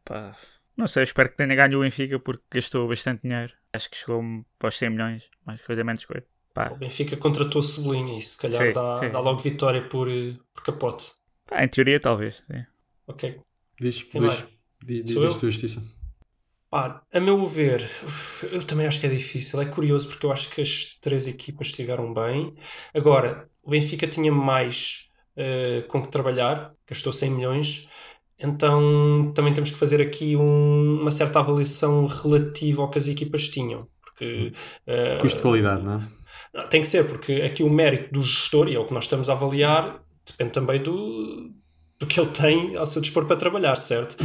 [0.04, 0.32] Pá,
[0.76, 3.52] não sei, espero que tenha ganho o Benfica porque gastou bastante dinheiro.
[3.72, 4.22] Acho que chegou
[4.58, 6.26] para os 100 milhões, mais coisa menos coisa.
[6.54, 10.08] Pá, O Benfica contratou Cebolinha e se calhar Sim, dá, sim, dá logo vitória por,
[10.08, 11.12] eh, por capote.
[11.46, 12.42] pá, em teoria, talvez.
[12.50, 12.64] Sim.
[13.06, 13.40] Ok.
[13.80, 14.22] Diz, Quem?
[14.22, 14.44] Diz,
[15.04, 15.82] diz, diz tua justiça.
[16.70, 17.88] Pá, a meu ver,
[18.50, 19.60] eu também acho que é difícil.
[19.60, 22.54] É curioso porque eu acho que as três equipas estiveram bem.
[22.92, 27.88] Agora, o Benfica tinha mais eh, com que trabalhar, gastou 100 milhões.
[28.38, 33.48] Então também temos que fazer aqui um- uma certa avaliação relativa ao que as equipas
[33.48, 33.88] tinham.
[34.02, 34.52] Porque
[34.86, 36.08] eh, Custo de qualidade, não é?
[36.54, 39.04] Não, Tem que ser, porque aqui o mérito do gestor, e é o que nós
[39.04, 41.50] estamos a avaliar, depende também do,
[41.98, 44.16] do que ele tem ao seu dispor para trabalhar, certo?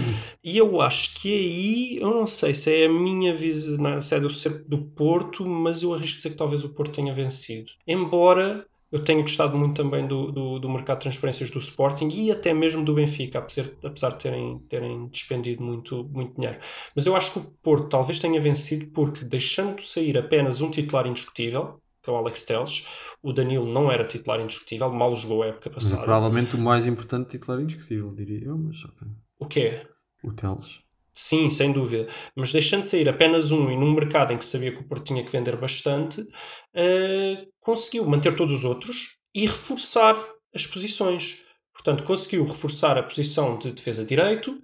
[0.44, 4.20] E eu acho que aí, eu não sei se é a minha visão, se é
[4.20, 4.30] do,
[4.68, 7.72] do Porto, mas eu arrisco dizer que talvez o Porto tenha vencido.
[7.88, 12.32] Embora eu tenha gostado muito também do, do, do mercado de transferências do Sporting e
[12.32, 16.58] até mesmo do Benfica, apesar, apesar de terem, terem despendido muito, muito dinheiro.
[16.96, 21.06] Mas eu acho que o Porto talvez tenha vencido porque, deixando sair apenas um titular
[21.06, 22.88] indiscutível, que é o Alex Telles,
[23.22, 26.04] o Danilo não era titular indiscutível, mal jogou a época Mas passada.
[26.04, 29.08] provavelmente o mais importante titular indiscutível, diria eu, mas ok.
[29.40, 29.88] O quê?
[30.24, 30.80] O Teles.
[31.14, 32.08] Sim, sem dúvida.
[32.36, 35.24] Mas deixando sair apenas um e num mercado em que sabia que o Porto tinha
[35.24, 36.26] que vender bastante,
[36.74, 40.18] eh, conseguiu manter todos os outros e reforçar
[40.56, 41.44] as posições.
[41.74, 44.62] Portanto, conseguiu reforçar a posição de defesa direito,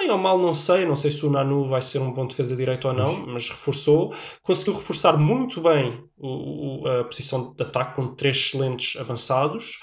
[0.00, 0.84] bem ou mal, não sei.
[0.84, 4.14] Não sei se o Nanu vai ser um bom defesa direito ou não, mas reforçou.
[4.42, 9.78] Conseguiu reforçar muito bem o, o, a posição de ataque com três excelentes avançados.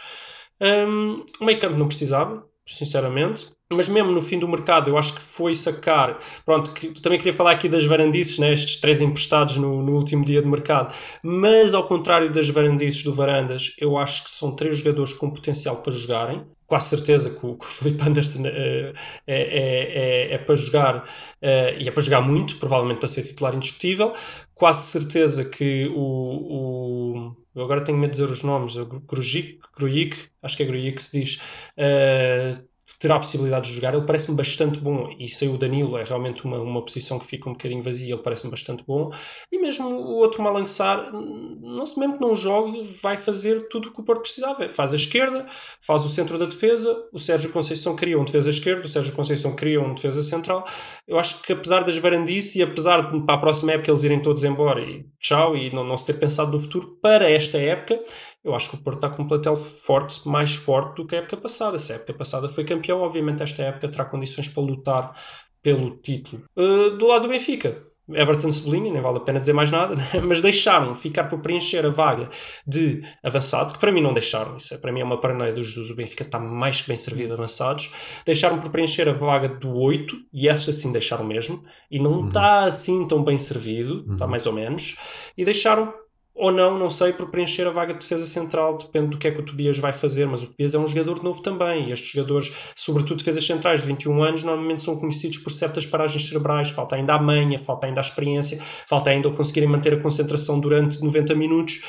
[0.59, 3.47] Um, o meio campo não precisava, sinceramente.
[3.69, 6.19] Mas mesmo no fim do mercado, eu acho que foi sacar.
[6.45, 8.53] Pronto, que, também queria falar aqui das varandices, né?
[8.53, 10.95] estes três emprestados no, no último dia de mercado.
[11.21, 15.81] Mas ao contrário das varandices do Varandas, eu acho que são três jogadores com potencial
[15.81, 16.45] para jogarem.
[16.67, 18.93] Quase certeza que o, que o Felipe Anderson é,
[19.25, 23.55] é, é, é, para jogar uh, e é para jogar muito, provavelmente para ser titular
[23.55, 24.13] indiscutível.
[24.53, 28.75] Quase certeza que o, o eu agora tenho medo de dizer os nomes,
[29.07, 31.35] Grujic, Grujic acho que é Grujic que se diz,
[31.77, 32.66] uh,
[32.99, 33.93] terá a possibilidade de jogar.
[33.93, 35.13] Ele parece-me bastante bom.
[35.19, 38.13] E sem o Danilo é realmente uma, uma posição que fica um bocadinho vazia.
[38.13, 39.11] Ele parece-me bastante bom.
[39.51, 43.99] E mesmo o outro Malançar, não mesmo que não jogue, vai fazer tudo o que
[43.99, 44.67] o Porto precisava.
[44.69, 45.45] Faz a esquerda,
[45.81, 46.95] faz o centro da defesa.
[47.11, 50.65] O Sérgio Conceição cria um defesa esquerdo, o Sérgio Conceição cria um defesa central.
[51.07, 54.21] Eu acho que apesar das varandices e apesar de para a próxima época eles irem
[54.21, 57.99] todos embora e tchau, e não, não se ter pensado no futuro, para esta época,
[58.43, 61.19] eu acho que o Porto está com um plantel forte, mais forte do que a
[61.19, 61.77] época passada.
[61.77, 65.13] Se a época passada foi campeão, obviamente esta época terá condições para lutar
[65.61, 66.43] pelo título.
[66.55, 67.75] Uh, do lado do Benfica,
[68.09, 71.89] Everton sublinha, nem vale a pena dizer mais nada, mas deixaram ficar para preencher a
[71.89, 72.29] vaga
[72.65, 75.67] de avançado, que para mim não deixaram, isso é, para mim é uma paranoia dos
[75.67, 77.91] Jesus, o Benfica está mais que bem servido de avançados,
[78.25, 81.61] deixaram por preencher a vaga do 8, e essa sim deixaram mesmo,
[81.91, 82.27] e não uhum.
[82.27, 84.31] está assim tão bem servido, está uhum.
[84.31, 84.97] mais ou menos,
[85.37, 85.93] e deixaram
[86.37, 89.31] ou não, não sei, por preencher a vaga de defesa central, depende do que é
[89.31, 92.11] que o Tobias vai fazer, mas o Tobias é um jogador novo também, e estes
[92.11, 96.95] jogadores, sobretudo defesas centrais de 21 anos, normalmente são conhecidos por certas paragens cerebrais, falta
[96.95, 101.33] ainda a manha, falta ainda a experiência, falta ainda conseguirem manter a concentração durante 90
[101.33, 101.81] minutos.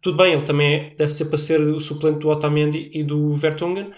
[0.00, 3.92] Tudo bem, ele também deve ser para ser o suplente do Otamendi e do Vertonghen,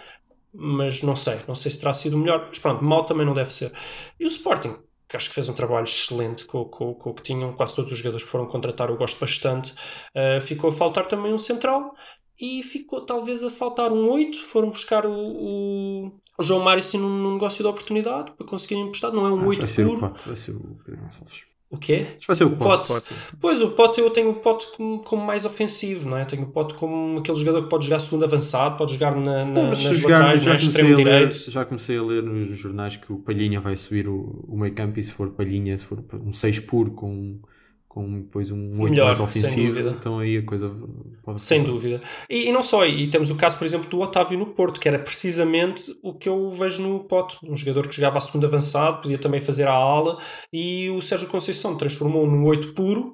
[0.53, 3.53] mas não sei, não sei se terá sido melhor, mas pronto, mal também não deve
[3.53, 3.73] ser.
[4.21, 4.77] E o Sporting,
[5.09, 7.93] que acho que fez um trabalho excelente com, com, com, o que tinham, quase todos
[7.93, 9.75] os jogadores que foram contratar eu gosto bastante.
[10.15, 11.95] Uh, ficou a faltar também um central
[12.41, 14.43] e ficou talvez a faltar um 8.
[14.45, 18.85] Foram buscar o, o, o João Mário assim, num, num, negócio de oportunidade para conseguirem
[18.85, 19.13] emprestar.
[19.13, 19.99] Não é um ah, 8 vai ser puro.
[19.99, 21.54] O Pato, vai ser o Pedro Gonçalves.
[21.75, 22.07] O quê?
[22.25, 22.87] Vai ser o pote.
[22.87, 23.11] pote.
[23.41, 26.25] Pois, o pote eu tenho o pote como, como, mais ofensivo, não é?
[26.25, 29.45] Tenho o pote como aquele jogador que pode jogar segundo avançado, pode jogar na, na,
[29.45, 31.51] não, nas jogar, laterais, já, extremo direito.
[31.51, 35.01] Já comecei a ler nos jornais que o Palhinha vai subir o, o meio campo
[35.01, 37.41] e se for Palhinha, se for um 6 puro com
[37.95, 40.69] com depois um 8 Melhor, mais ofensivo, então aí a coisa
[41.23, 42.03] pode Sem dúvida.
[42.29, 44.89] E, e, não só, e temos o caso, por exemplo, do Otávio no Porto, que
[44.89, 49.01] era precisamente o que eu vejo no Pote, um jogador que jogava a segunda avançado,
[49.01, 50.19] podia também fazer a ala,
[50.53, 53.13] e o Sérgio Conceição transformou no 8 puro,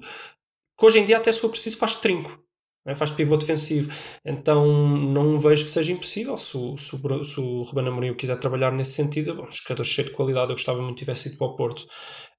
[0.79, 2.39] que hoje em dia até se for preciso faz trinco.
[2.85, 2.95] É?
[2.95, 3.91] faz pivô defensivo.
[4.25, 6.37] Então não vejo que seja impossível.
[6.37, 10.07] Se o, se o, se o Ruben Amorim quiser trabalhar nesse sentido, bom, jogador cheio
[10.07, 11.85] de qualidade, eu gostava muito que tivesse ido para o Porto.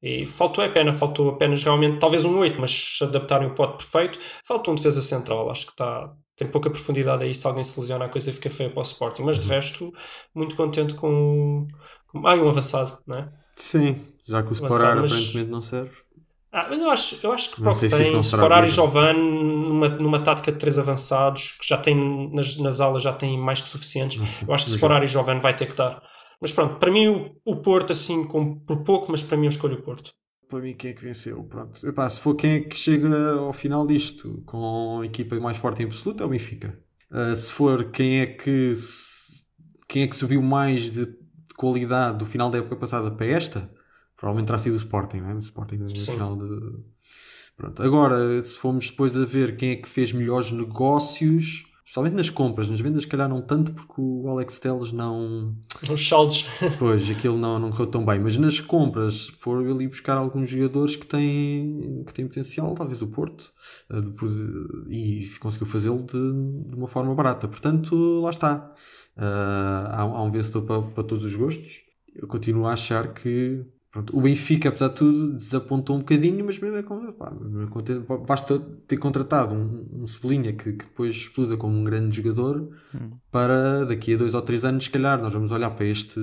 [0.03, 3.77] E faltou a pena, faltou apenas realmente, talvez um 8, mas se adaptarem o pote
[3.77, 5.49] perfeito, faltou um defesa central.
[5.49, 7.33] Acho que está, tem pouca profundidade aí.
[7.33, 9.23] Se alguém se lesiona, a coisa fica feia para o Sporting.
[9.23, 9.55] Mas de uhum.
[9.55, 9.93] resto,
[10.35, 11.69] muito contente com.
[12.09, 13.33] com ah, um avançado, não é?
[13.55, 15.93] Sim, já que o Sporar aparentemente não serve.
[16.53, 19.89] Ah, mas eu acho, eu acho que para o que tem, Sporar e Jovan numa,
[19.89, 23.69] numa tática de três avançados, que já tem nas, nas aulas já tem mais que
[23.69, 26.03] suficientes, eu acho que Sporar e Jovan vai ter que dar.
[26.41, 29.51] Mas pronto, para mim o, o Porto, assim, com, por pouco, mas para mim eu
[29.51, 30.13] escolho o Porto.
[30.53, 31.43] Para mim, quem é que venceu?
[31.45, 31.89] Pronto.
[31.89, 35.83] Epá, se for quem é que chega ao final disto com a equipa mais forte
[35.83, 36.79] em absoluto, é o Benfica.
[37.11, 38.75] Uh, se for quem é que
[39.89, 43.71] quem é que subiu mais de, de, qualidade do final da época passada para esta,
[44.23, 45.35] provavelmente terá sido o Sporting, não é?
[45.35, 46.79] O Sporting no final de.
[47.57, 47.83] Pronto.
[47.83, 52.71] Agora, se formos depois a ver quem é que fez melhores negócios, Especialmente nas compras,
[52.71, 55.55] nas vendas, se calhar não tanto, porque o Alex Telles não.
[55.91, 56.47] Os saldos.
[56.79, 58.19] Pois, aquilo não, não correu tão bem.
[58.19, 63.09] Mas nas compras, foram ali buscar alguns jogadores que têm, que têm potencial, talvez o
[63.09, 63.53] Porto,
[63.91, 63.97] eh,
[64.89, 67.47] e conseguiu fazê-lo de, de, uma forma barata.
[67.47, 68.73] Portanto, lá está.
[69.15, 71.83] Uh, há, há, um vencedor para, para todos os gostos.
[72.15, 76.59] Eu continuo a achar que Pronto, o Benfica, apesar de tudo, desapontou um bocadinho, mas
[76.59, 77.31] mesmo é como, pá,
[78.27, 83.11] basta ter contratado um, um Cebolinha que, que, depois exploda como um grande jogador hum.
[83.31, 86.19] para daqui a dois ou três anos, se calhar, nós vamos olhar para este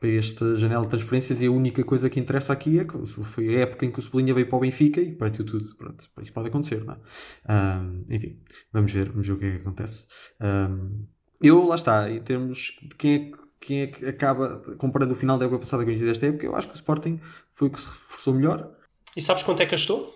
[0.00, 3.56] para esta janela de transferências e a única coisa que interessa aqui é que foi
[3.56, 5.74] a época em que o Cebolinha veio para o Benfica e partiu tudo.
[5.76, 7.80] Pronto, isso pode acontecer, não é?
[7.80, 8.40] Um, enfim,
[8.72, 10.06] vamos ver, vamos ver o que é que acontece.
[10.40, 11.04] Um,
[11.42, 15.16] eu, lá está, em termos de quem é que quem é que acaba, comparando o
[15.16, 17.20] final da época passada com o início desta época, eu acho que o Sporting
[17.54, 18.70] foi o que se reforçou melhor.
[19.16, 20.12] E sabes quanto é que gastou?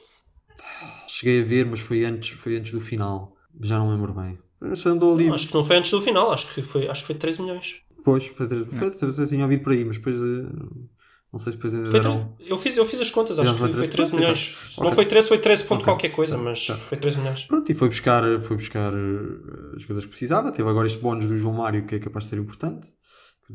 [1.08, 3.36] Cheguei a ver, mas foi antes, foi antes do final.
[3.60, 4.38] Já não lembro bem.
[4.86, 5.26] Andou ali...
[5.26, 7.38] Não, acho que não foi antes do final, acho que foi, acho que foi 3
[7.38, 7.80] milhões.
[8.04, 10.88] Pois, foi 3, foi, eu tinha ouvido por aí, mas depois uh,
[11.32, 12.36] Não sei se depois ainda deram.
[12.40, 14.38] eu, fiz, eu fiz as contas, acho que foi foi 13, 13 pronto, milhões.
[14.38, 14.72] exato.
[14.74, 15.84] Se não foi 13, foi 13 ponto Ok.
[15.84, 16.76] qualquer coisa, Tá, mas tá.
[16.76, 17.42] foi 13 milhões.
[17.44, 20.52] Pronto, e foi buscar, foi buscar eh, os jogadores que precisava.
[20.52, 22.88] Teve agora este bónus do João Mário que é capaz de ser importante.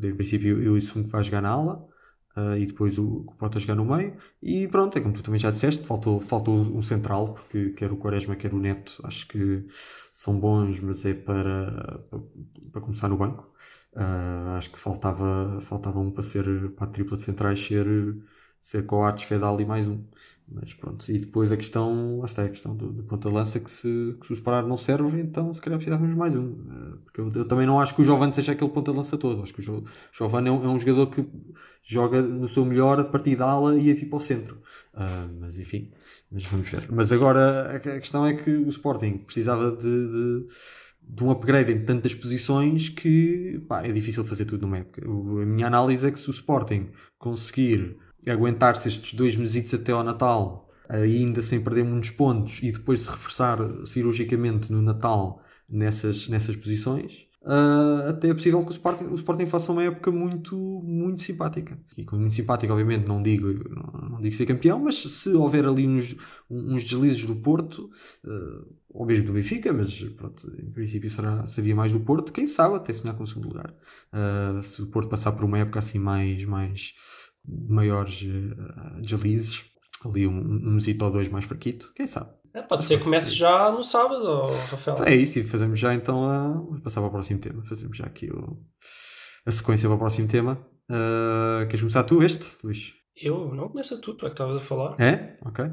[0.02, 1.88] Em princípio, eu e o Sung vai jogar na ala
[2.36, 4.16] eh, e depois o, o Pota jogar no meio.
[4.42, 7.96] E pronto, é como tu também já disseste, faltou, faltou um central, porque quer o
[7.96, 9.66] Quaresma, quer o Neto, acho que
[10.12, 11.72] são bons, mas é para,
[12.10, 12.20] para,
[12.72, 13.52] para começar no banco.
[13.96, 17.86] Eh, acho que faltava, faltava um para ser para a tripla de centrais ser,
[18.60, 20.02] ser Coates, Fedal e mais um.
[20.50, 24.16] Mas pronto, e depois a questão, a questão do, do ponta de lança que se,
[24.18, 26.52] que se o separar não serve, então se calhar precisávamos mais um.
[26.70, 29.18] Eh, Porque eu, eu também não acho que o Giovanni seja aquele ponta de lança
[29.18, 29.42] todo.
[29.42, 31.22] Acho que o Jo- Giovanni é um, é um jogador que
[31.82, 34.58] joga no seu melhor a partir da ala e a vir para o centro.
[34.94, 35.90] Ah, mas enfim,
[36.30, 36.90] mas vamos ver.
[36.90, 40.46] Mas agora a, a questão é que o Sporting precisava de, de,
[41.02, 45.08] de um upgrade em tantas posições que pá, é difícil fazer tudo numa época.
[45.08, 47.96] O- a minha análise é que se o Sporting conseguir
[48.30, 53.10] aguentar-se estes dois mesitos até ao Natal, ainda sem perder muitos pontos, e depois se
[53.10, 59.14] reforçar cirurgicamente no Natal nessas, nessas posições, ah, até é possível que o Sporting, o
[59.14, 61.78] Sporting faça uma época muito, muito simpática.
[61.96, 65.64] E com muito simpática, obviamente, não digo, não, não digo ser campeão, mas se houver
[65.66, 66.16] ali uns,
[66.50, 67.88] uns deslizes do Porto,
[68.26, 72.46] ah, ou mesmo do Benfica, mas pronto, em princípio será, seria mais do Porto, quem
[72.46, 73.74] sabe até sonhar com o segundo lugar.
[74.12, 76.94] Ah, se o Porto passar por uma época assim mais, mais
[77.68, 79.64] maiores eh, deslizes,
[80.04, 82.30] ali um, um mesito ou dois mais fraquito, quem sabe?
[82.54, 85.04] É, pode ser que comece já no sábado, Rafael.
[85.04, 86.48] É isso, e fazemos já então a.
[86.54, 87.62] Vamos passar para o próximo tema.
[87.66, 88.58] Fazemos já aqui o-
[89.44, 90.58] a sequência para o próximo tema.
[90.90, 92.94] Ah, queres começar tu este, Luís?
[93.20, 94.94] Eu não começo tudo, tu é que estavas a falar.
[95.00, 95.36] É?
[95.44, 95.64] Ok.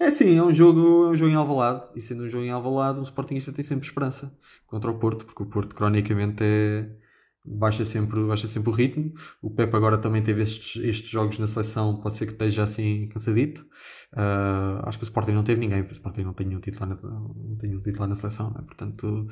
[0.00, 1.86] É sim, é um jogo, é um jogo em Alvalade.
[1.94, 4.32] E sendo um jogo em Alvalade, um Sportingista tem sempre esperança
[4.66, 6.90] contra o Porto, porque o Porto cronicamente é.
[7.46, 9.12] Baixa sempre, baixa sempre o ritmo.
[9.42, 13.06] O Pepe agora também teve estes, estes jogos na seleção, pode ser que esteja assim
[13.08, 13.66] cansadito.
[14.16, 16.94] Ah, acho que o Sporting não teve ninguém, o Sporting não tem nenhum titular na,
[16.96, 18.62] não tem nenhum titular na seleção, né?
[18.64, 19.26] portanto,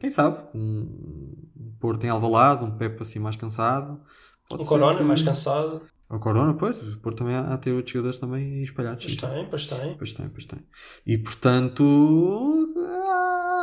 [0.00, 0.38] quem sabe?
[0.54, 1.36] Um
[1.78, 4.00] Porto em Alvalade, um Pepe assim mais cansado.
[4.48, 5.82] Pode O Corona, que- mais cansado.
[6.08, 9.04] O Corona, pois, o Porto também há, há ter outros jogadores também espalhados.
[9.04, 9.96] Pois tem, pois tem.
[9.98, 10.58] Pois tem, pois tem.
[11.06, 12.74] E portanto.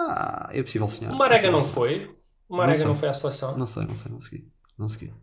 [0.08, 1.14] ah, é possível sonhar.
[1.14, 1.74] O Marega É não sonhar.
[1.74, 2.15] foi.
[2.48, 2.88] O Marega sei.
[2.88, 3.58] não foi à seleção.
[3.58, 4.48] Não sei, não sei, não segui.
[4.78, 5.14] Não segui.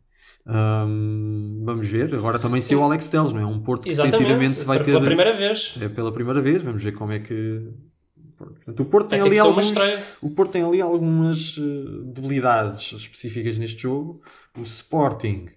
[0.46, 2.14] Ahm, vamos ver.
[2.14, 3.46] Agora também saiu o Alex Teles, não é?
[3.46, 4.86] Um Porto que defensivamente se vai ter.
[4.86, 5.74] Pela primeira vez.
[5.80, 7.68] É pela primeira vez, vamos ver como é que.
[8.36, 9.72] Portanto, o Porto tem, ali uma alguns.
[10.20, 14.20] O Porto tem ali algumas eh, debilidades específicas neste jogo.
[14.58, 15.48] O Sporting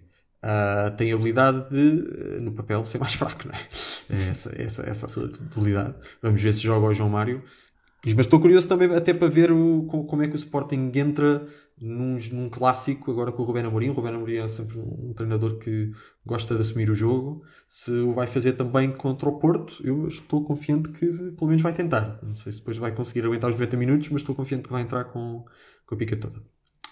[0.48, 3.58] ah, tem a habilidade de, eh, no papel, ser mais fraco, não é?
[4.08, 5.96] É essa, essa, essa a sua debilidade.
[6.22, 7.42] Vamos ver se joga o João Mário.
[8.14, 11.46] Mas estou curioso também até para ver o, co- como é que o Sporting entra
[11.80, 13.88] num, num clássico agora com o Rubén Amorim.
[13.90, 15.90] O Rubén Amorim é sempre um treinador que
[16.24, 17.42] gosta de assumir o jogo.
[17.68, 21.72] Se o vai fazer também contra o Porto, eu estou confiante que pelo menos vai
[21.72, 22.18] tentar.
[22.22, 24.82] Não sei se depois vai conseguir aguentar os 90 minutos, mas estou confiante que vai
[24.82, 25.44] entrar com,
[25.84, 26.42] com a pica toda.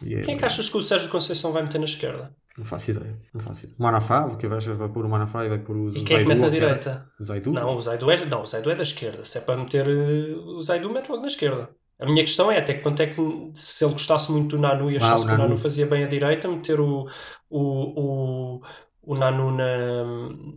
[0.03, 2.35] É- Quem é que achas que o Sérgio Conceição vai meter na esquerda?
[2.57, 3.19] Não faço ideia.
[3.33, 3.77] Não faço ideia.
[3.79, 6.17] O Manafá, o que vai, vai pôr o Manafá e vai pôr o E quem
[6.19, 7.11] é que Zaidu, mete na direita?
[7.19, 7.53] O Zaidu?
[7.53, 9.25] Não, o Zaidu é, não, o Zaidu é da esquerda.
[9.25, 11.71] Se é para meter eh, o Zaidu, mete logo na esquerda.
[11.99, 13.17] A minha questão é até que quanto é que
[13.55, 15.57] se ele gostasse muito do Nanu e achasse Ah, o que o Nanu Nanu.
[15.57, 17.09] fazia bem a direita, meter o,
[17.49, 18.63] o, o,
[19.03, 20.05] o Nanu na,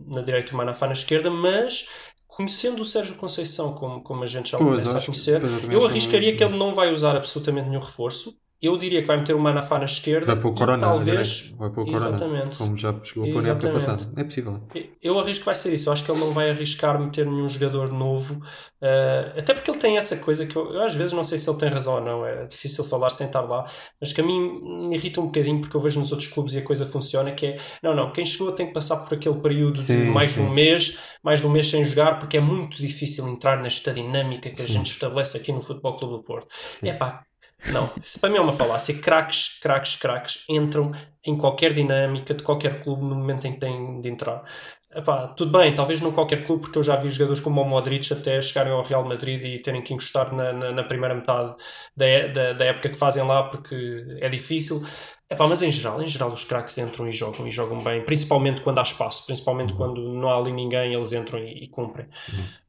[0.06, 1.88] na direita e o Manafá na esquerda, mas
[2.26, 6.36] conhecendo o Sérgio Conceição como, como a gente já Pois, começa a conhecer, eu arriscaria
[6.36, 8.36] que ele não vai usar absolutamente nenhum reforço.
[8.60, 11.50] Eu diria que vai meter o Manafá na esquerda Vai pôr o Corona, na talvez
[11.56, 12.56] vai pôr o Corona, Exatamente.
[12.56, 14.12] como já chegou a pôr na época passada.
[14.16, 14.60] É possível.
[15.00, 15.88] Eu arrisco que vai ser isso.
[15.88, 18.40] Eu acho que ele não vai arriscar meter nenhum jogador novo.
[18.80, 21.48] eh, até porque ele tem essa coisa que eu, eu às vezes não sei se
[21.48, 22.26] ele tem razão ou não.
[22.26, 23.64] É difícil falar sem estar lá.
[24.00, 26.58] Mas que a mim me irrita um bocadinho porque eu vejo nos outros clubes e
[26.58, 27.30] a coisa funciona.
[27.32, 30.30] Que é, não, não, quem chegou tem que passar por aquele período Sim, de mais
[30.32, 30.42] sim.
[30.42, 33.92] de um mês, mais de um mês sem jogar, porque é muito difícil entrar nesta
[33.92, 34.72] dinâmica que a Sim.
[34.72, 36.48] gente estabelece aqui no Futebol Clube do Porto.
[36.82, 37.24] É pá,
[37.66, 38.96] não, isso para mim é uma falácia.
[38.98, 40.92] Craques, craques, craques entram
[41.24, 44.42] em qualquer dinâmica de qualquer clube no momento em que têm de entrar.
[44.90, 48.10] Epá, tudo bem, talvez não qualquer clube, porque eu já vi jogadores como o Modric
[48.10, 51.54] até chegarem ao Real Madrid e terem que encostar na, na, na primeira metade
[51.94, 53.76] da, é- da, da época que fazem lá, porque
[54.20, 54.82] é difícil.
[55.30, 58.62] Epá, mas em geral, em geral os craques entram e jogam e jogam bem, principalmente
[58.62, 62.08] quando há espaço, principalmente quando não há ali ninguém, eles entram e, e cumprem.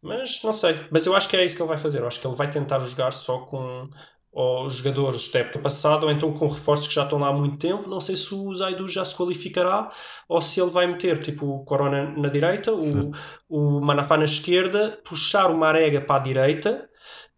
[0.01, 1.99] Mas não sei, mas eu acho que é isso que ele vai fazer.
[2.01, 3.89] Eu acho que ele vai tentar jogar só com
[4.31, 7.57] os jogadores da época passada ou então com reforços que já estão lá há muito
[7.57, 7.89] tempo.
[7.89, 9.91] Não sei se o Zaidu já se qualificará
[10.27, 13.11] ou se ele vai meter tipo o Corona na direita, o,
[13.49, 16.89] o Manafá na esquerda, puxar o Marega para a direita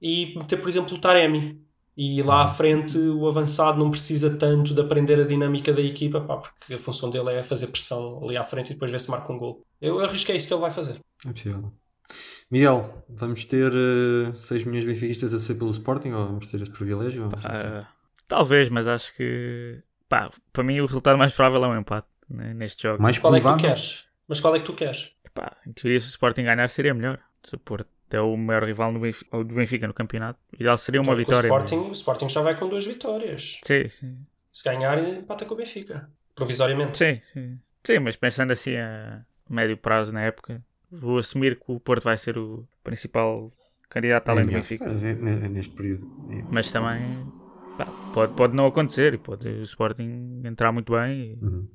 [0.02, 1.62] e meter, por exemplo, o Taremi.
[1.96, 6.22] E lá à frente o avançado não precisa tanto de aprender a dinâmica da equipa,
[6.22, 9.12] pá, porque a função dele é fazer pressão ali à frente e depois ver se
[9.12, 9.62] marca um gol.
[9.80, 11.00] Eu arrisquei isso que ele vai fazer.
[11.28, 11.72] É possível.
[12.52, 16.62] Miguel, vamos ter uh, 6 milhões de benfiquistas a ser pelo Sporting ou vamos ter
[16.62, 17.30] esse privilégio?
[17.46, 17.88] Ah,
[18.28, 22.54] talvez, mas acho que pá, para mim o resultado mais provável é um empate né,
[22.54, 23.02] neste jogo.
[23.02, 24.06] Mais Qual é que tu queres?
[24.28, 25.14] Mas qual é que tu queres?
[25.34, 27.20] Pá, em teoria, se o Sporting ganhar, seria melhor.
[27.42, 30.78] Se o Porto é o maior rival do Benfica, do Benfica no campeonato, o ideal
[30.78, 31.50] seria uma Porque vitória.
[31.50, 33.60] O Sporting, o Sporting já vai com duas vitórias.
[33.64, 34.18] Sim, sim.
[34.52, 36.10] Se ganhar, empata com o Benfica.
[36.36, 36.98] Provisoriamente.
[36.98, 37.60] Sim, sim.
[37.82, 42.18] Sim, mas pensando assim a médio prazo na época, vou assumir que o Porto vai
[42.18, 43.50] ser o principal
[43.90, 44.54] candidato além É do.
[44.54, 44.86] Benfica.
[44.86, 46.10] É, é, neste período.
[46.30, 46.44] É.
[46.52, 47.04] Mas também
[47.78, 51.34] pá, pode, pode não acontecer e pode o Sporting entrar muito bem.
[51.34, 51.46] E...
[51.46, 51.68] Uhum.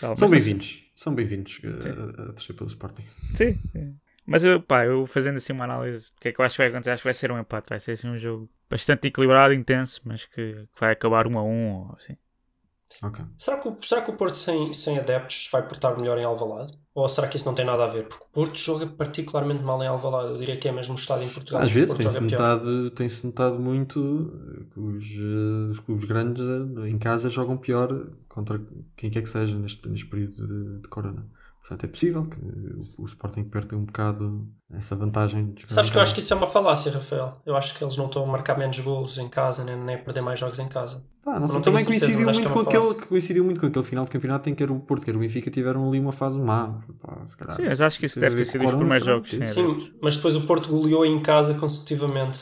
[0.00, 0.90] tal, São bem-vindos.
[0.94, 1.90] São bem-vindos Sim.
[1.90, 3.04] a, torcer pelo Sporting.
[3.34, 3.96] Sim, sim.
[4.24, 6.62] Mas eu, pá, eu fazendo assim uma análise, o que é que eu acho que
[6.62, 6.90] vai acontecer?
[6.90, 10.24] Acho que vai ser um empate, vai ser assim um jogo bastante equilibrado, intenso, mas
[10.24, 12.16] que, que vai acabar um a um ou assim.
[13.02, 13.24] Ok.
[13.38, 16.72] Será que, o- será que o Porto sem, sem adeptos vai portar melhor em Alvalade?
[16.94, 18.06] Ou será que isso não tem nada a ver?
[18.06, 20.32] Porque o Porto joga particularmente mal em Alvalade.
[20.32, 21.62] Eu diria que é mesmo o estado em Portugal.
[21.62, 26.98] Às vezes tem-se notado, tem-se notado muito que os, eh, os clubes grandes eh, em
[26.98, 28.60] casa jogam pior contra
[28.96, 31.26] quem quer que seja neste, neste período de, de corona.
[31.62, 32.38] Portanto, é possível que
[32.98, 35.54] o, Sporting perca um bocado essa vantagem.
[35.68, 37.40] Sabes que eu acho que isso é uma falácia, Rafael.
[37.46, 39.98] Eu acho que eles não estão a marcar menos golos em casa, nem, nem a
[39.98, 41.06] perder mais jogos em casa.
[41.24, 43.60] Pá, não sei, não também certeza, coincidiu acho muito, que é com aquele, coincidiu muito
[43.60, 46.00] com aquele final de campeonato em que era o Porto, quer o Benfica tiveram ali
[46.00, 46.80] uma fase má.
[47.00, 47.54] Pá, se calhar.
[47.54, 49.44] Sim, mas acho que isso deve ter sido os primeiros jogos, sim.
[49.44, 49.78] sim.
[49.78, 52.40] Sim, mas depois o Porto goleou em casa consecutivamente.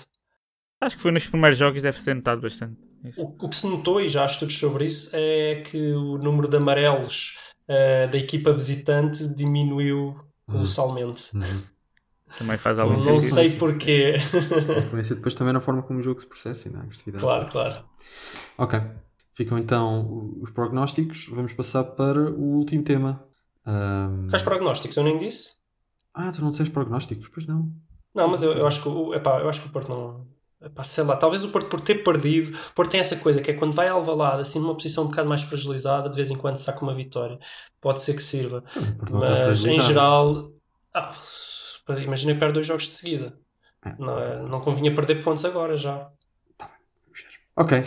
[0.80, 2.78] Acho que foi nos primeiros jogos, deve-se ter notado bastante.
[3.04, 3.22] Isso.
[3.22, 6.48] O, o que se notou, e já há estudos sobre isso, é que o número
[6.48, 7.36] de amarelos
[7.72, 11.30] eh, da equipa visitante diminuiu colossalmente.
[11.36, 11.62] Uhum.
[12.36, 13.34] Também faz algum Não Não sentido.
[13.34, 14.14] sei porquê.
[14.76, 17.22] A influência depois também na forma como o jogo se processa e na agressividade.
[17.24, 17.84] claro, claro.
[18.58, 18.80] Ok.
[19.34, 21.28] Ficam então os prognósticos.
[21.30, 23.24] Vamos passar para o último tema.
[23.64, 24.96] Ahm, Quais prognósticos?
[24.96, 25.54] Eu nem disse.
[26.12, 27.28] Ah, tu não disseste prognósticos?
[27.28, 27.72] Pois não.
[28.14, 30.26] Não, mas eu, eu acho que o, epá, eu acho que o Porto não.
[30.62, 33.50] Epá, sei lá, talvez o Porto por ter perdido, o Porto tem essa coisa que
[33.50, 36.36] é quando vai ao Alvalade, assim numa posição um bocado mais fragilizada, de vez em
[36.36, 37.38] quando saca uma vitória.
[37.80, 38.62] Pode ser que sirva.
[38.76, 40.52] Está Mas em geral,
[40.94, 41.12] ah,
[42.04, 43.38] imagina que perde dois jogos de seguida.
[43.82, 46.10] Ah, Não, é- não convinha perder pontos agora já.
[47.56, 47.82] Ok.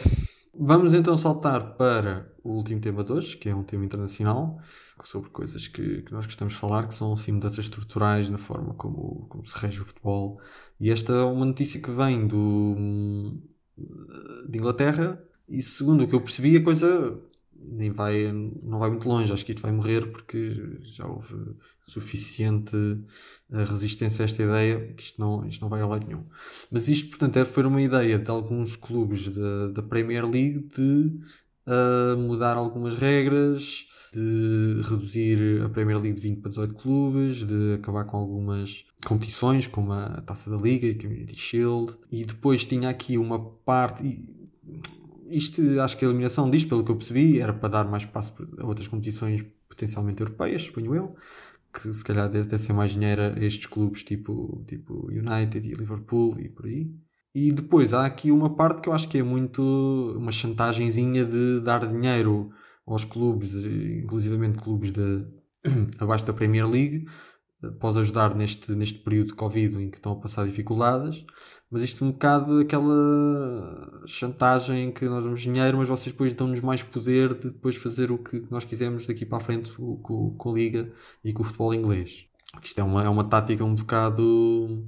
[0.56, 4.60] Vamos então saltar para o último tema de hoje, que é um tema internacional,
[5.04, 8.74] sobre coisas que, que nós gostamos de falar, que são assim mudanças estruturais na forma
[8.76, 10.40] como, como se rege o futebol.
[10.80, 13.34] E esta é uma notícia que vem do,
[14.48, 17.20] de Inglaterra, e segundo o que eu percebi, a coisa
[17.56, 19.32] nem vai, não vai muito longe.
[19.32, 22.76] Acho que isto vai morrer porque já houve suficiente
[23.52, 26.26] eh, resistência a esta ideia que isto não, isto não vai a lado nenhum.
[26.72, 31.20] Mas isto, portanto, foi uma ideia de alguns clubes da, da Premier League de
[31.66, 37.74] ah, mudar algumas regras, de reduzir a Premier League de 20 para 18 clubes, de
[37.76, 41.98] acabar com algumas competições, como a Taça da Liga e Community Shield.
[42.12, 44.30] E depois tinha aqui uma parte.
[45.30, 48.34] Isto, acho que a eliminação disto, pelo que eu percebi, era para dar mais espaço
[48.60, 51.16] a outras competições potencialmente europeias, suponho eu
[51.74, 55.74] que se calhar deve ter ser mais dinheiro a estes clubes tipo, tipo United e
[55.74, 56.92] Liverpool e por aí.
[57.34, 61.62] E depois há aqui uma parte que eu acho que é muito uma chantagenzinha de
[61.62, 62.52] dar dinheiro
[62.86, 65.26] aos clubes, inclusivamente clubes de,
[66.00, 67.06] abaixo da Premier League,
[67.64, 71.26] após ajudar neste, neste período de Covid em que estão a passar dificuldades.
[71.72, 76.34] Mas isto é um bocado aquela chantagem em que nós damos dinheiro, mas vocês depois
[76.34, 80.36] dão-nos mais poder de depois fazer o que nós quisermos daqui para a frente com,
[80.38, 80.94] com, a Liga
[81.24, 82.26] e com o futebol inglês.
[82.64, 84.88] Isto é uma, é uma tática um bocado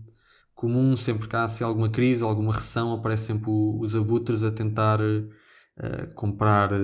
[0.53, 4.99] comum, sempre que há assim, alguma crise, alguma recessão, aparecem sempre os abutres a tentar
[5.77, 6.77] eh, comprar eh,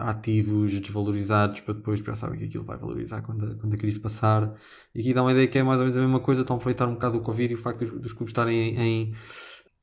[0.00, 4.54] ativos desvalorizados para depois pensarem que aquilo vai valorizar quando a, quando a crise passar.
[4.94, 6.58] E aqui dá uma ideia que é mais ou menos a mesma coisa, estão a
[6.58, 9.14] aproveitar um bocado o Covid e o facto dos, dos clubes estarem em, em,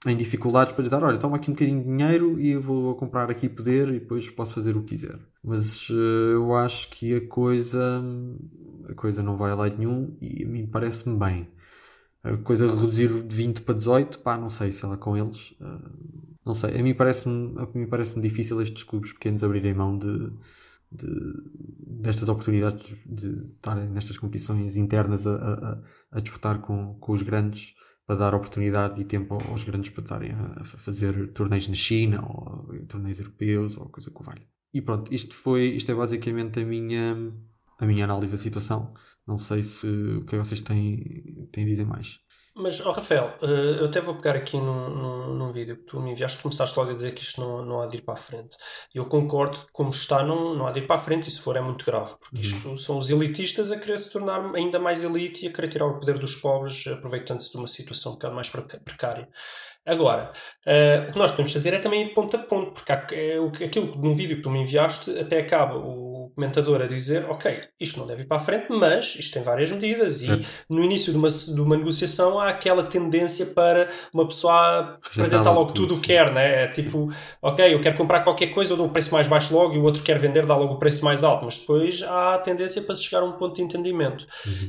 [0.08, 3.32] em dificuldades para dizer, olha, toma aqui um bocadinho de dinheiro e eu vou comprar
[3.32, 5.20] aqui poder e depois posso fazer o que quiser.
[5.44, 8.04] Mas eh, eu acho que a coisa,
[8.90, 11.48] a coisa não vai a lado nenhum e a mim parece-me bem.
[12.24, 15.56] A coisa reduzir de 20 para 18, pá, não sei se ela com eles.
[16.46, 20.30] Não sei, a mim parece-me a mim parece difícil estes clubes pequenos abrirem mão de,
[20.92, 21.34] de-
[22.02, 25.82] destas oportunidades de estarem nestas competições internas a, a,
[26.18, 27.74] a- disputar com, com os grandes
[28.06, 32.22] para dar oportunidade e tempo aos grandes para estarem a, a fazer torneios na China
[32.28, 34.46] ou torneios europeus ou coisa que valha.
[34.74, 37.32] E pronto, isto foi, isto é basicamente a minha
[37.82, 38.94] a minha análise da situação.
[39.28, 42.20] Não sei se o que é vocês têm, têm a dizer mais.
[42.56, 46.02] Mas, oh Rafael, eh, eu até vou pegar aqui num, num, num vídeo que tu
[46.02, 48.18] me enviaste, começaste logo a dizer que isto não, não há de ir para a
[48.18, 48.58] frente.
[48.94, 51.56] Eu concordo, como está, não, não há de ir para a frente, e se for
[51.56, 55.46] é muito grave, porque isto são os elitistas a querer se tornar ainda mais elite
[55.46, 58.50] e a querer tirar o poder dos pobres, aproveitando-se de uma situação um bocado mais
[58.50, 59.30] precária.
[59.86, 60.34] Agora,
[60.66, 63.38] eh, o que nós podemos fazer é também ir ponto a ponto, porque há, é,
[63.66, 68.00] aquilo num vídeo que tu me enviaste até acaba o comentador a dizer, ok, isto
[68.00, 70.44] não deve ir para a frente, mas isto tem várias medidas Certo.
[70.44, 75.52] e no início de uma, de uma negociação há aquela tendência para uma pessoa apresentar
[75.52, 76.14] logo tudo o que sim.
[76.14, 76.64] quer, né?
[76.64, 77.12] É tipo,
[77.42, 79.84] ok, eu quero comprar qualquer coisa, eu dou um preço mais baixo logo e o
[79.84, 82.96] outro quer vender, dá logo o preço mais alto, mas depois há a tendência para
[82.96, 84.26] se chegar a um ponto de entendimento.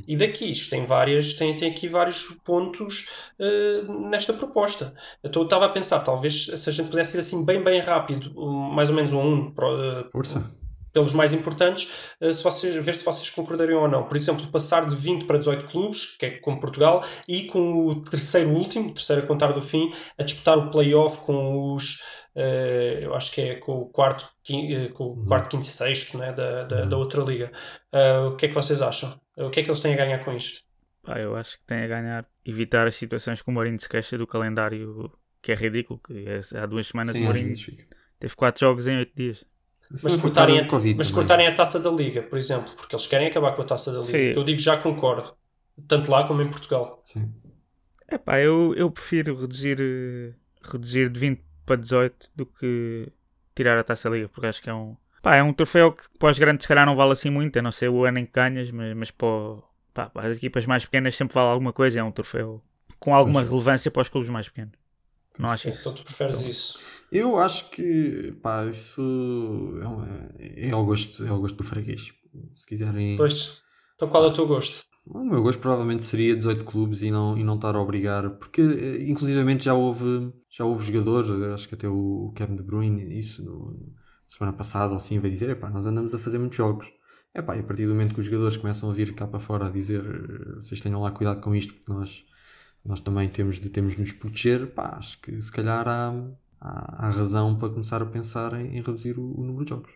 [0.06, 3.06] E daqui, isto tem várias, tem, tem aqui vários pontos
[3.38, 4.94] eh, nesta proposta.
[5.22, 8.32] Então eu estava a pensar, talvez se a gente pudesse ir assim bem, bem rápido,
[8.36, 10.61] um, mais ou menos um a um, eh, Força.
[10.92, 11.90] Pelos mais importantes,
[12.20, 14.04] eh, se vocês, ver se vocês concordariam ou não.
[14.04, 18.02] Por exemplo, passar de 20 para 18 clubes, que é como Portugal, e com o
[18.04, 22.02] terceiro último, terceiro a contar do fim, a disputar o playoff com os.
[22.34, 25.68] eh, eu acho que é com o quarto, quin- eh, com o quarto quinto e
[25.70, 27.50] sexto né, da, da, da outra liga.
[27.92, 29.20] Ah, o que é que vocês acham?
[29.36, 30.60] O que é que eles têm a ganhar com isto?
[31.02, 34.16] Pá, eu acho que tem a ganhar evitar as situações que o Mourinho se queixa
[34.16, 35.10] do calendário,
[35.42, 37.54] que é ridículo, que é- há duas semanas Sim, o às Mourinho
[38.18, 39.44] teve quatro jogos em oito dias.
[40.02, 41.20] Mas cortarem, a, Covid mas também.
[41.22, 43.98] cortarem a taça da liga, por exemplo, porque eles querem acabar com a taça da
[43.98, 44.10] liga.
[44.12, 44.32] Sim.
[44.38, 45.34] Eu digo já concordo,
[45.88, 47.00] tanto lá como em Portugal.
[47.04, 47.32] Sim.
[48.08, 50.32] É pá, eu, eu prefiro reduzir, eh,
[50.70, 53.08] reduzir de 20 para 18 do que
[53.54, 54.96] tirar a taça da liga, porque acho que é um.
[55.22, 57.62] Pá, é um troféu que para os grandes se calhar não vale assim muito, a
[57.62, 59.62] não ser o ano em que ganhas, mas, mas para, o-
[59.94, 62.62] pá, para as equipas mais pequenas sempre vale alguma coisa, é um troféu
[62.98, 63.50] com alguma Pois é.
[63.50, 64.72] relevância para os clubes mais pequenos.
[65.38, 65.80] Não acho isso.
[65.80, 66.78] Então tu preferes isso.
[67.12, 69.02] Eu acho que pá, isso
[69.82, 70.08] é, uma-
[70.38, 72.12] é ao gosto, é ao gosto do freguês.
[72.54, 73.16] Se quiserem.
[73.16, 73.62] Pois.
[73.96, 74.84] Então qual é o teu gosto?
[75.04, 78.60] O meu gosto provavelmente seria 18 clubes e não, e não estar a obrigar, porque
[78.62, 83.44] eh, inclusivamente já houve, já houve jogadores, acho que até o Kevin De Bruyne, isso
[83.44, 83.92] no,
[84.28, 86.86] semana passada ou assim, veio dizer: epá, nós andamos a fazer muitos jogos.
[87.34, 89.66] Epá, e a partir do momento que os jogadores começam a vir cá para fora
[89.66, 92.24] a dizer eh, vocês tenham lá cuidado com isto, porque nós,
[92.84, 96.12] nós também temos de, temos de nos proteger, pá, acho que se calhar há,
[96.62, 99.92] há, há razão para começar a pensar em, em reduzir o, o número de jogos.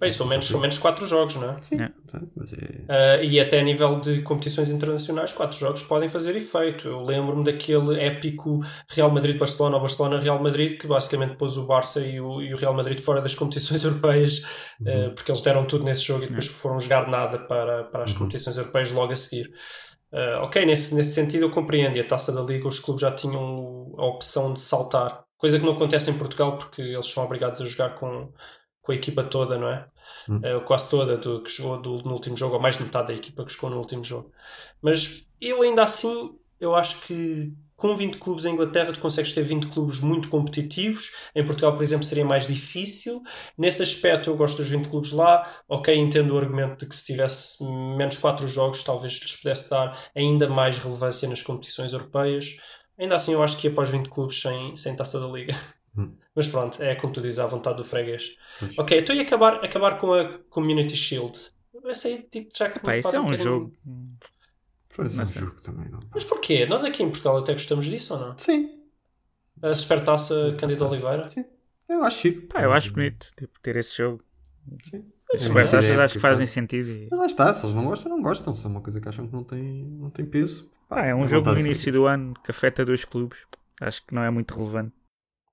[0.00, 1.62] Bem, são menos, são menos 4 jogos, não é?
[1.62, 1.84] Sim, É.
[1.84, 2.84] é.
[2.88, 6.88] Ah, e até a nível de competições internacionais, 4 jogos podem fazer efeito.
[6.88, 12.20] Eu lembro-me daquele épico Real Madrid-Barcelona ou Barcelona-Real Madrid, que basicamente pôs o Barça e
[12.20, 14.42] o, e o Real Madrid fora das competições europeias,
[14.86, 18.12] ah, porque eles deram tudo nesse jogo e depois foram jogar nada para, para as
[18.12, 18.18] Uhum.
[18.20, 19.50] competições europeias logo a seguir.
[20.12, 21.96] Ah, ok, nesse, nesse sentido eu compreendo.
[21.96, 25.64] E a taça da Liga, os clubes já tinham a opção de saltar, coisa que
[25.66, 28.32] não acontece em Portugal porque eles são obrigados a jogar com,
[28.82, 29.86] com a equipa toda, não é?
[30.28, 30.40] Hum.
[30.42, 33.14] Eh, quase toda do, que jogou do- no último jogo, ou mais de metade da
[33.14, 34.32] equipa que jogou no último jogo.
[34.82, 39.42] Mas eu ainda assim, eu acho que com 20 clubes em Inglaterra tu consegues ter
[39.42, 41.10] 20 clubes muito competitivos.
[41.34, 43.20] Em Portugal, por exemplo, seria mais difícil.
[43.58, 45.50] Nesse aspecto eu gosto dos 20 clubes lá.
[45.68, 47.62] Ok, entendo o argumento de que se tivesse
[47.96, 52.56] menos 4 jogos talvez lhes pudesse dar ainda mais relevância nas competições europeias.
[52.98, 55.54] Ainda assim eu acho que ia para os 20 clubes sem, sem taça da liga.
[55.96, 56.12] Hum.
[56.34, 58.36] Mas pronto, é como tu dizes, à vontade do freguês.
[58.58, 58.76] Pois.
[58.78, 61.38] Ok, então ia acabar, acabar com a Community Shield.
[61.84, 63.72] Essa aí digo já que Pá, me isso faz é um bocadinho- jogo.
[64.88, 66.00] Foi um jogo também, não.
[66.12, 66.66] Mas porquê?
[66.66, 68.38] Nós aqui em Portugal até gostamos disso ou não?
[68.38, 68.80] Sim.
[69.62, 71.28] A Supertaça Cândido Oliveira?
[71.28, 71.44] Sim.
[71.88, 72.32] Eu acho.
[72.42, 74.22] Pá, eu acho bonito tipo, ter esse jogo.
[74.84, 75.04] Sim.
[75.32, 76.88] As É, supertaças é, acho que fazem sentido.
[76.90, 78.54] e- Mas lá está, se eles não gostam, não gostam.
[78.54, 80.68] Se é uma coisa que acham que não tem, não tem peso.
[80.88, 83.38] Pá, é um jogo no início do ano que afeta dois clubes.
[83.80, 84.92] Acho que não é muito relevante.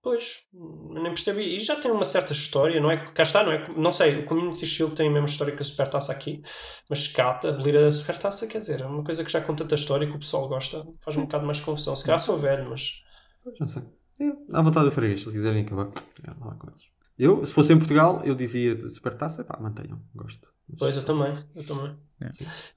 [0.04, 1.56] Pois, nem percebi.
[1.56, 2.98] E já tem uma certa história, não é?
[3.14, 3.68] Cá está, não é?
[3.78, 6.42] Não sei, o Community Shield tem a mesma história que a Supertaça aqui,
[6.90, 10.08] mas cá, abolir a Supertaça, quer dizer, é uma coisa que já com tanta história
[10.08, 11.96] que o pessoal gosta, faz um bocado mais confusão.
[11.96, 13.04] Se calhar sou velho, mas.
[13.44, 13.84] Pois, Não sei.
[14.20, 15.86] É, à vontade do freguês, se eles quiserem acabar.
[15.88, 16.91] É, lá com eles.
[17.24, 20.50] Eu, se fosse em Portugal, eu dizia de supertaça, pá, mantenham, gosto.
[20.78, 21.96] Pois, eu também, eu também.
[22.22, 22.30] É.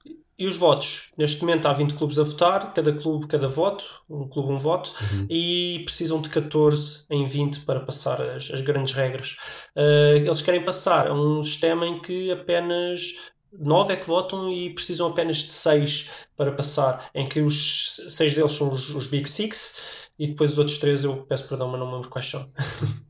[0.05, 1.13] E- E os votos?
[1.17, 4.93] Neste momento há 20 clubes a votar, cada clube, cada voto, um clube, um voto,
[5.13, 5.25] Uhum.
[5.29, 9.37] e precisam de 14 em 20 para passar as, as grandes regras.
[9.73, 13.15] Uh, eles querem passar a um sistema em que apenas
[13.57, 18.35] 9 é que votam e precisam apenas de 6 para passar, em que os 6
[18.35, 19.79] deles são os, os Big Six
[20.19, 22.51] e depois os outros 3 eu peço perdão, mas não me lembro quais são.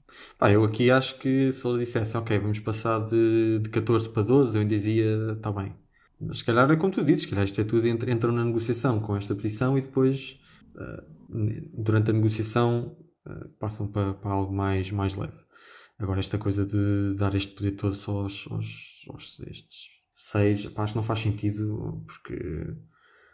[0.45, 4.21] Pá, eu aqui acho que se eles dissessem, ok, vamos passar de, de 14 para
[4.21, 5.75] 12, eu ainda dizia, está bem.
[6.21, 8.45] Mas se calhar é como tu dizes, se calhar isto é tudo, entra- entram na
[8.45, 10.37] negociação com esta posição e depois,
[10.77, 11.03] ah,
[11.73, 15.33] durante a negociação, ah, passam para, para algo mais, mais leve.
[15.97, 20.83] Agora, esta coisa de dar este poder todo só aos, aos, aos estes 6, pá,
[20.83, 22.75] acho que não faz sentido porque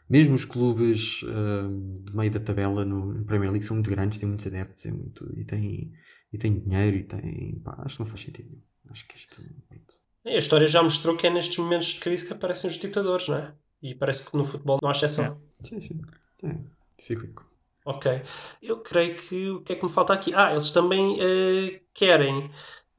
[0.09, 4.17] mesmo os clubes hum, do meio da tabela no, no Premier League são muito grandes,
[4.17, 5.91] têm muitos adeptos é muito, e, têm,
[6.31, 7.59] e têm dinheiro e têm.
[7.63, 8.61] Pá, acho que não faz sentido.
[8.89, 9.41] Acho que isto.
[10.23, 13.27] E a história já mostrou que é nestes momentos de crise que aparecem os ditadores,
[13.27, 13.55] não é?
[13.81, 15.41] E parece que no futebol não há exceção.
[15.63, 16.01] Sim, sim.
[16.43, 16.57] É,
[16.97, 17.49] cíclico.
[17.83, 18.21] Ok.
[18.61, 20.33] Eu creio que o que é que me falta aqui?
[20.35, 22.51] Ah, eles também eh, querem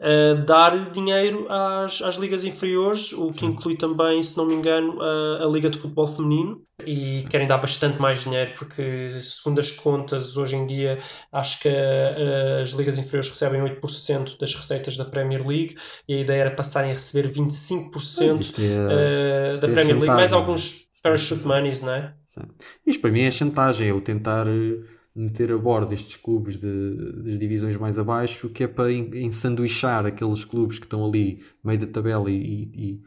[0.04, 5.00] eh, dar dinheiro às, às ligas inferiores, o que inclui também, se não me engano,
[5.00, 6.60] a, a Liga de Futebol Feminino.
[6.84, 10.98] E querem dar bastante mais dinheiro, porque, segundo as contas, hoje em dia,
[11.30, 15.76] acho que eh, as ligas inferiores recebem 8% das receitas da Premier League
[16.08, 20.06] e a ideia era passarem a receber 25% Isto é- isto da é Premier League,
[20.08, 22.12] mais alguns parachute monies, não é?
[22.26, 22.42] Sim.
[22.86, 24.80] Isto para mim é chantagem, é o tentar eh,
[25.14, 30.06] meter a bordo estes clubes de, das divisões mais abaixo, que é para en- ensanduichar
[30.06, 33.02] aqueles clubes que estão ali, meio da tabela e, e,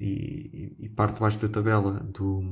[0.00, 2.42] e, e parte de baixo da tabela do,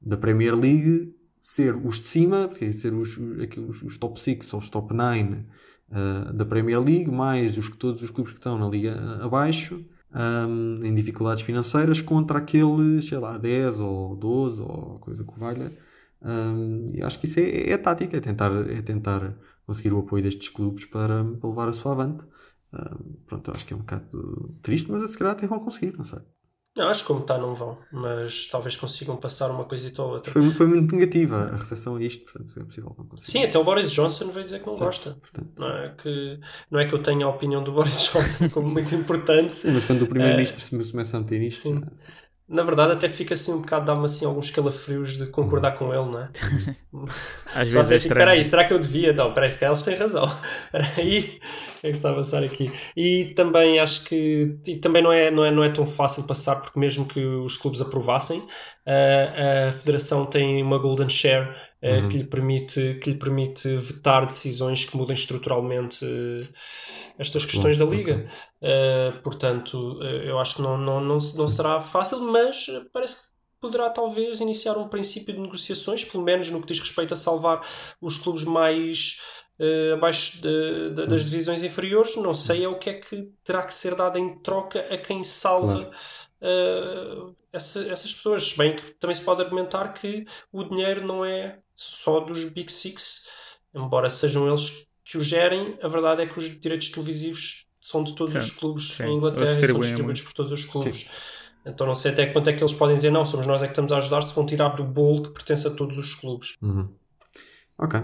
[0.00, 4.52] da Premier League, ser os de cima, quer dizer, ser os, os, os- top 6
[4.54, 5.44] ou os top 9
[5.90, 8.90] eh, da Premier League, mais os, todos os clubes que estão na liga
[9.20, 9.76] eh, abaixo,
[10.14, 15.72] hum, em dificuldades financeiras, contra aqueles, sei lá, 10 ou 12 ou coisa que valha.
[16.24, 20.00] Hum, e acho que isso é, é a tática, é tentar, é tentar conseguir o
[20.00, 22.24] apoio destes clubes para, para levar a sua avante.
[22.72, 25.96] Hum, pronto, eu acho que é um bocado triste, mas se calhar até vão conseguir,
[25.96, 26.20] não sei.
[26.76, 30.32] Não, acho que como está não vão, mas talvez consigam passar uma coisita ou outra.
[30.32, 33.30] Foi, foi muito negativa a recepção a isto, portanto é possível não consiga.
[33.30, 35.16] Sim, até o Boris Johnson veio dizer que não Sim, gosta.
[35.20, 38.68] portanto, Não é, que, não é que eu tenha a opinião do Boris Johnson como
[38.68, 39.56] muito importante.
[39.56, 41.80] Sim, mas quando o Primeiro-Ministro se começa a meter nisto, Sim.
[41.82, 42.12] eh, sim.
[42.46, 46.10] Na verdade, até fica assim um bocado, dá-me assim alguns calafrios de concordar com ele,
[46.10, 46.30] não é?
[47.54, 48.18] Às Só vezes é estranho.
[48.18, 49.12] peraí, será que eu devia?
[49.12, 50.24] Não, peraí, se calhar eles têm razão.
[50.70, 51.40] Peraí,
[51.78, 52.70] o que é que está a passar aqui?
[52.96, 56.56] E também acho que e também não é, não, é, não é tão fácil passar,
[56.56, 58.42] porque mesmo que os clubes aprovassem,
[58.86, 61.54] a, a Federação tem uma Golden Share eh,
[61.84, 62.08] Uhum.
[62.08, 66.46] que, lhe permite, que lhe permite vetar decisões que mudem estruturalmente eh,
[67.18, 67.84] estas questões da.
[67.84, 68.26] Liga.
[68.62, 73.16] Eh, portanto, eh, eu acho que não, não, não, não será fácil, mas eh, parece
[73.16, 77.16] que poderá talvez iniciar um princípio de negociações, pelo menos no que diz respeito a
[77.16, 77.66] salvar
[78.00, 79.20] os clubes mais
[79.58, 82.16] eh, abaixo de- de- das divisões inferiores.
[82.16, 85.22] Não sei é o que é que terá que ser dado em troca a quem
[85.24, 85.90] salva
[86.40, 88.50] eh, essa- essas pessoas.
[88.50, 92.70] Se Bem que também se pode argumentar que o dinheiro não é só dos Big
[92.70, 93.28] Six,
[93.74, 98.14] embora sejam eles que o gerem, a verdade é que os direitos televisivos são de
[98.14, 99.04] todos Sim, os clubes sim.
[99.04, 100.24] em Inglaterra e são distribuídos muito.
[100.24, 101.10] por todos os clubes.
[101.66, 103.66] Então não sei até que ponto é que eles podem dizer não, somos nós é
[103.66, 106.56] que estamos a ajudar se vão tirar do bolo que pertence a todos os clubes.
[106.62, 106.88] Uhum.
[107.78, 108.00] Ok.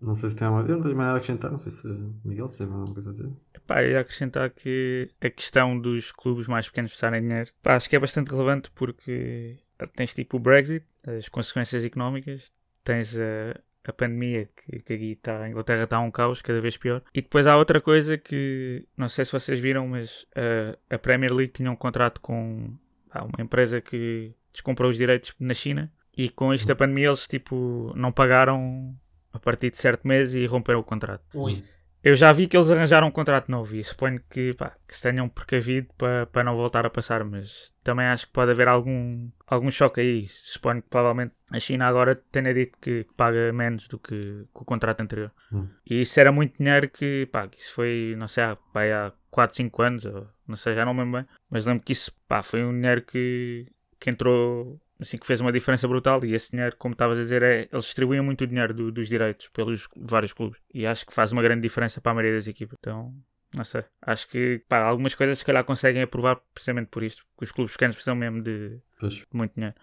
[0.00, 0.60] Não sei se tem uma...
[0.60, 1.86] Eu não tenho mais nada a acrescentar, não sei se
[2.24, 3.30] Miguel se tem mais alguma coisa a dizer.
[3.66, 7.74] Pá, eu ia acrescentar que a questão dos clubes mais pequenos precisarem de dinheiro, pá,
[7.74, 9.58] acho que é bastante relevante porque
[9.96, 12.52] tens tipo o Brexit, as consequências económicas,
[12.88, 16.78] tens a, a pandemia que, que aqui está, a Inglaterra está um caos cada vez
[16.78, 17.02] pior.
[17.14, 21.32] E depois há outra coisa que não sei se vocês viram, mas a, a Premier
[21.32, 22.74] League tinha um contrato com
[23.10, 27.26] pá, uma empresa que descomprou os direitos na China e com isto da pandemia eles
[27.26, 28.96] tipo não pagaram
[29.32, 31.22] a partir de certo mês e romperam o contrato.
[31.34, 31.62] Ui.
[32.08, 35.02] Eu já vi que eles arranjaram um contrato novo e suponho que, pá, que se
[35.02, 39.28] tenham precavido para para não voltar a passar, mas também acho que pode haver algum,
[39.46, 40.26] algum choque aí.
[40.26, 44.64] Suponho que provavelmente a China agora tenha dito que paga menos do que, que o
[44.64, 45.30] contrato anterior.
[45.52, 45.68] Hum.
[45.84, 49.56] E isso era muito dinheiro que, pá, isso foi, não sei, há, pá, há 4,
[49.56, 52.42] 5 anos, ou, não sei, já não me lembro bem, mas lembro que isso, pá,
[52.42, 53.66] foi um dinheiro que,
[54.00, 57.42] que entrou, assim, que fez uma diferença brutal e esse dinheiro, como estavas a dizer,
[57.42, 61.14] é, eles distribuíam muito o dinheiro do- dos direitos pelos vários clubes e acho que
[61.14, 62.76] faz uma grande diferença para a maioria das equipas.
[62.80, 63.14] Então,
[63.54, 67.44] não sei, acho que, pá, algumas coisas se calhar conseguem aprovar precisamente por isto, porque
[67.44, 69.24] os clubes pequenos precisam mesmo de Pois.
[69.32, 69.74] muito dinheiro.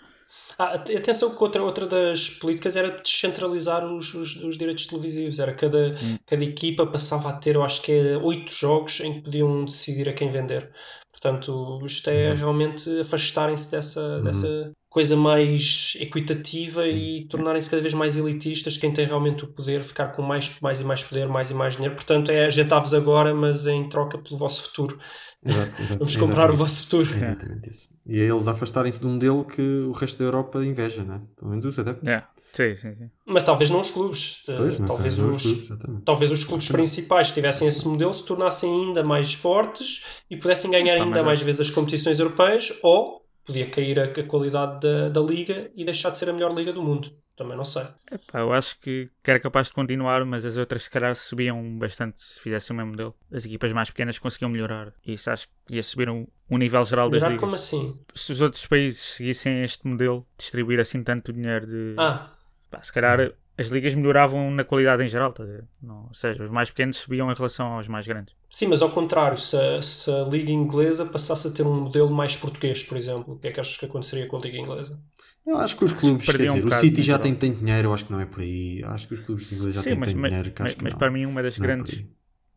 [0.57, 5.39] Ah, at- atenção que outra, outra das políticas era descentralizar os, os, os direitos televisivos.
[5.39, 5.95] Era cada,
[6.25, 10.09] cada equipa passava a ter, eu acho que é oito jogos em que podiam decidir
[10.09, 10.71] a quem vender.
[11.19, 18.15] Portanto, isto é realmente afastarem-se dessa, dessa coisa mais equitativa e tornarem-se cada vez mais
[18.17, 18.77] elitistas.
[18.77, 21.75] Quem tem realmente o poder, ficar com mais, mais e mais poder, mais e mais
[21.75, 21.95] dinheiro.
[21.95, 24.99] Portanto, é agentar-vos agora, mas em troca pelo vosso futuro.
[25.43, 25.99] Exato, exato.
[25.99, 26.57] Vamos comprar o Exatamente.
[26.57, 27.13] vosso futuro.
[27.13, 27.87] É exatamente isso.
[28.05, 31.21] E é eles afastarem-se de um modelo que o resto da Europa inveja, né?
[31.35, 32.07] Pelo menos os adeptos.
[32.07, 32.23] É,
[32.55, 33.09] sim, sim, sim.
[33.25, 34.43] Mas talvez não os clubes.
[34.45, 38.87] Pois, não talvez os, os clubes, talvez os clubes principais tivessem esse modelo, se tornassem
[38.87, 43.69] ainda mais fortes e pudessem ganhar Pá, ainda mais vezes as competições europeias ou podia
[43.69, 46.81] cair a, a qualidade da, da liga e deixar de ser a melhor liga do
[46.81, 47.11] mundo.
[47.35, 47.83] Também não sei.
[48.09, 51.77] Epá, eu acho que, que era capaz de continuar, mas as outras se calhar subiam
[51.77, 53.13] bastante se fizessem o mesmo modelo.
[53.29, 54.93] As equipas mais pequenas conseguiam melhorar.
[55.05, 57.41] E isso acho que ia subir um, um nível geral das Melhorar ligas.
[57.41, 57.99] como assim?
[58.15, 61.95] Se os outros países seguissem este modelo, distribuir assim tanto dinheiro de.
[61.97, 62.31] Ah,
[62.75, 65.63] Pá, se calhar as ligas melhoravam na qualidade em geral, tá a?
[65.81, 68.35] Não, ou seja, os mais pequenos subiam em relação aos mais grandes.
[68.49, 72.09] sim, mas ao contrário, se a, se a Liga Inglesa passasse a ter um modelo
[72.09, 74.99] mais português, por exemplo, o que é que achas que aconteceria com a Liga Inglesa?
[75.45, 77.87] Eu acho que os clubes, quer perdiam um dizer, o City já tem tanto dinheiro,
[77.89, 78.83] eu acho que não é por aí.
[78.83, 80.99] Acho que os clubes ingleses já têm mas, dinheiro mas, acho que mas não.
[80.99, 82.03] para mim uma das Não é grandes,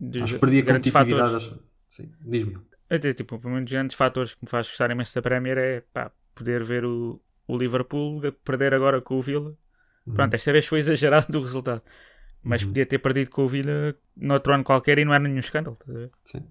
[0.01, 1.31] dos Acho que perdia grandes competitividade.
[1.35, 2.59] fatores, acho- Sim, diz-me.
[2.91, 5.59] até, tipo, para mim um dos grandes fatores que me faz gostar imenso da Premier
[5.59, 9.57] é pá, poder ver o, o Liverpool perder agora com o Villa.
[10.15, 11.83] Pronto, esta vez foi exagerado o resultado.
[12.43, 12.69] Mas Uhum.
[12.69, 15.77] podia ter perdido com o Villa noutro ano qualquer e não era nenhum escândalo.
[15.89, 16.11] a ver?
[16.25, 16.43] Sim.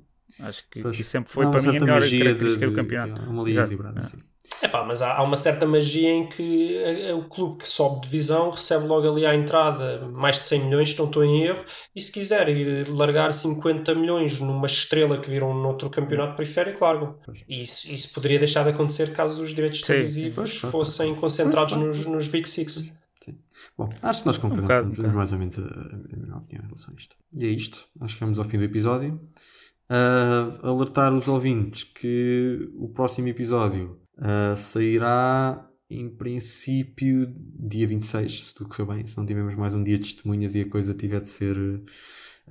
[0.41, 0.99] Acho que, Pois.
[0.99, 3.22] isso sempre foi para mim a melhor magia característica de- do de- campeonato.
[3.22, 4.03] É uma liga equilibrada, É.
[4.03, 4.18] sim.
[4.62, 7.68] É pá, mas há, há uma certa magia em que é, é o clube que
[7.68, 11.24] sobe de divisão recebe logo ali à entrada mais de 100 milhões, se não estou
[11.24, 16.36] em erro, e se quiser ir largar 50 milhões numa estrela que viram noutro campeonato
[16.36, 17.18] periférico, largam.
[17.47, 21.97] E isso, isso poderia deixar de acontecer caso os direitos televisivos fossem concentrados Pois, nos,
[22.03, 22.08] pois.
[22.16, 22.93] nos Big Six.
[23.78, 25.18] Bom, acho que nós concordamos bocado, um temos bocado.
[25.18, 27.15] mais ou menos a, a minha opinião em relação a isto.
[27.34, 27.86] E é isto.
[27.99, 29.20] Acho que chegamos ao fim do episódio.
[29.89, 38.53] Ah, alertar os ouvintes que o próximo episódio ah, sairá em princípio dia 26, se
[38.53, 39.05] tudo correr bem.
[39.05, 41.55] Se não tivermos mais um dia de testemunhas e a coisa tiver de ser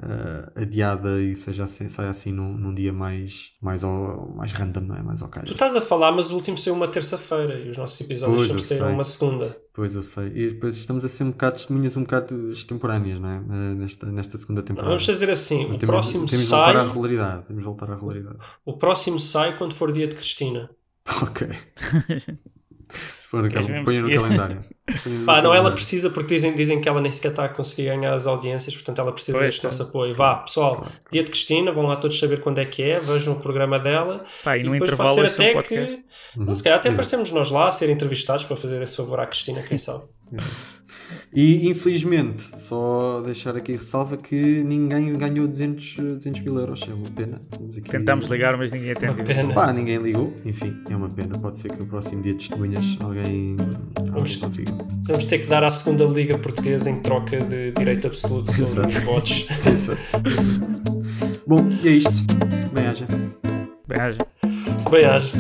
[0.03, 4.81] ah, adiada e seja assim, saia assim num, num dia mais, mais, ao, mais random,
[4.81, 5.03] não é?
[5.03, 8.01] Mais ao Tu estás a falar, mas o último saiu uma terça-feira e os nossos
[8.01, 9.57] episódios Pois, sempre saíram uma segunda.
[9.73, 10.27] Pois eu sei.
[10.35, 13.37] E depois estamos a ser um bocado testemunhas um bocado extemporâneas, não é?
[13.37, 14.89] Ah, Nesta, nesta segunda temporada.
[14.91, 16.87] Vamos fazer assim: o Temos- próximo temos de voltar à sai.
[16.89, 17.43] regularidade.
[17.47, 18.37] Temos de voltar à regularidade.
[18.65, 20.71] O próximo sai quando for dia de Cristina.
[21.23, 21.47] Ok.
[23.30, 23.51] Põe no,
[23.84, 24.61] ponha calendário.
[25.24, 28.14] Pá, não, ela precisa porque dizem, dizem que ela nem sequer está a conseguir ganhar
[28.14, 30.14] as audiências, portanto ela precisa Pois, deste nosso apoio.
[30.14, 33.34] Vá, pessoal, Claro, dia de Cristina, vão lá todos saber quando é que é, vejam
[33.34, 34.24] o programa dela.
[34.45, 35.97] Pá, e no depois intervalo pode ser um até podcast.
[35.97, 36.39] que.
[36.39, 36.45] Uhum.
[36.47, 37.01] Não, se calhar até Exato.
[37.01, 40.05] aparecemos nós lá a ser entrevistados para fazer esse favor à Cristina, quem sabe.
[41.33, 46.83] E infelizmente, só deixar aqui ressalva que ninguém ganhou 200, 200 mil euros.
[46.89, 47.41] É uma pena.
[47.55, 49.24] Aqui- Tentámos ligar, mas ninguém Uma atendeu.
[49.24, 49.55] pena.
[49.55, 50.35] Pá, ninguém ligou.
[50.45, 51.39] Enfim, é uma pena.
[51.39, 53.57] Pode ser que no próximo dia de testemunhas alguém,
[53.97, 54.72] alguém Vamos- consiga.
[55.07, 58.99] Vamos ter que dar à segunda Liga Portuguesa em troca de direito absoluto sobre os
[59.05, 59.47] votos.
[61.47, 62.11] Bom, e é isto.
[62.72, 63.07] Bem-aja.
[63.87, 64.18] Bem, haja.
[64.91, 65.33] Bem, haja.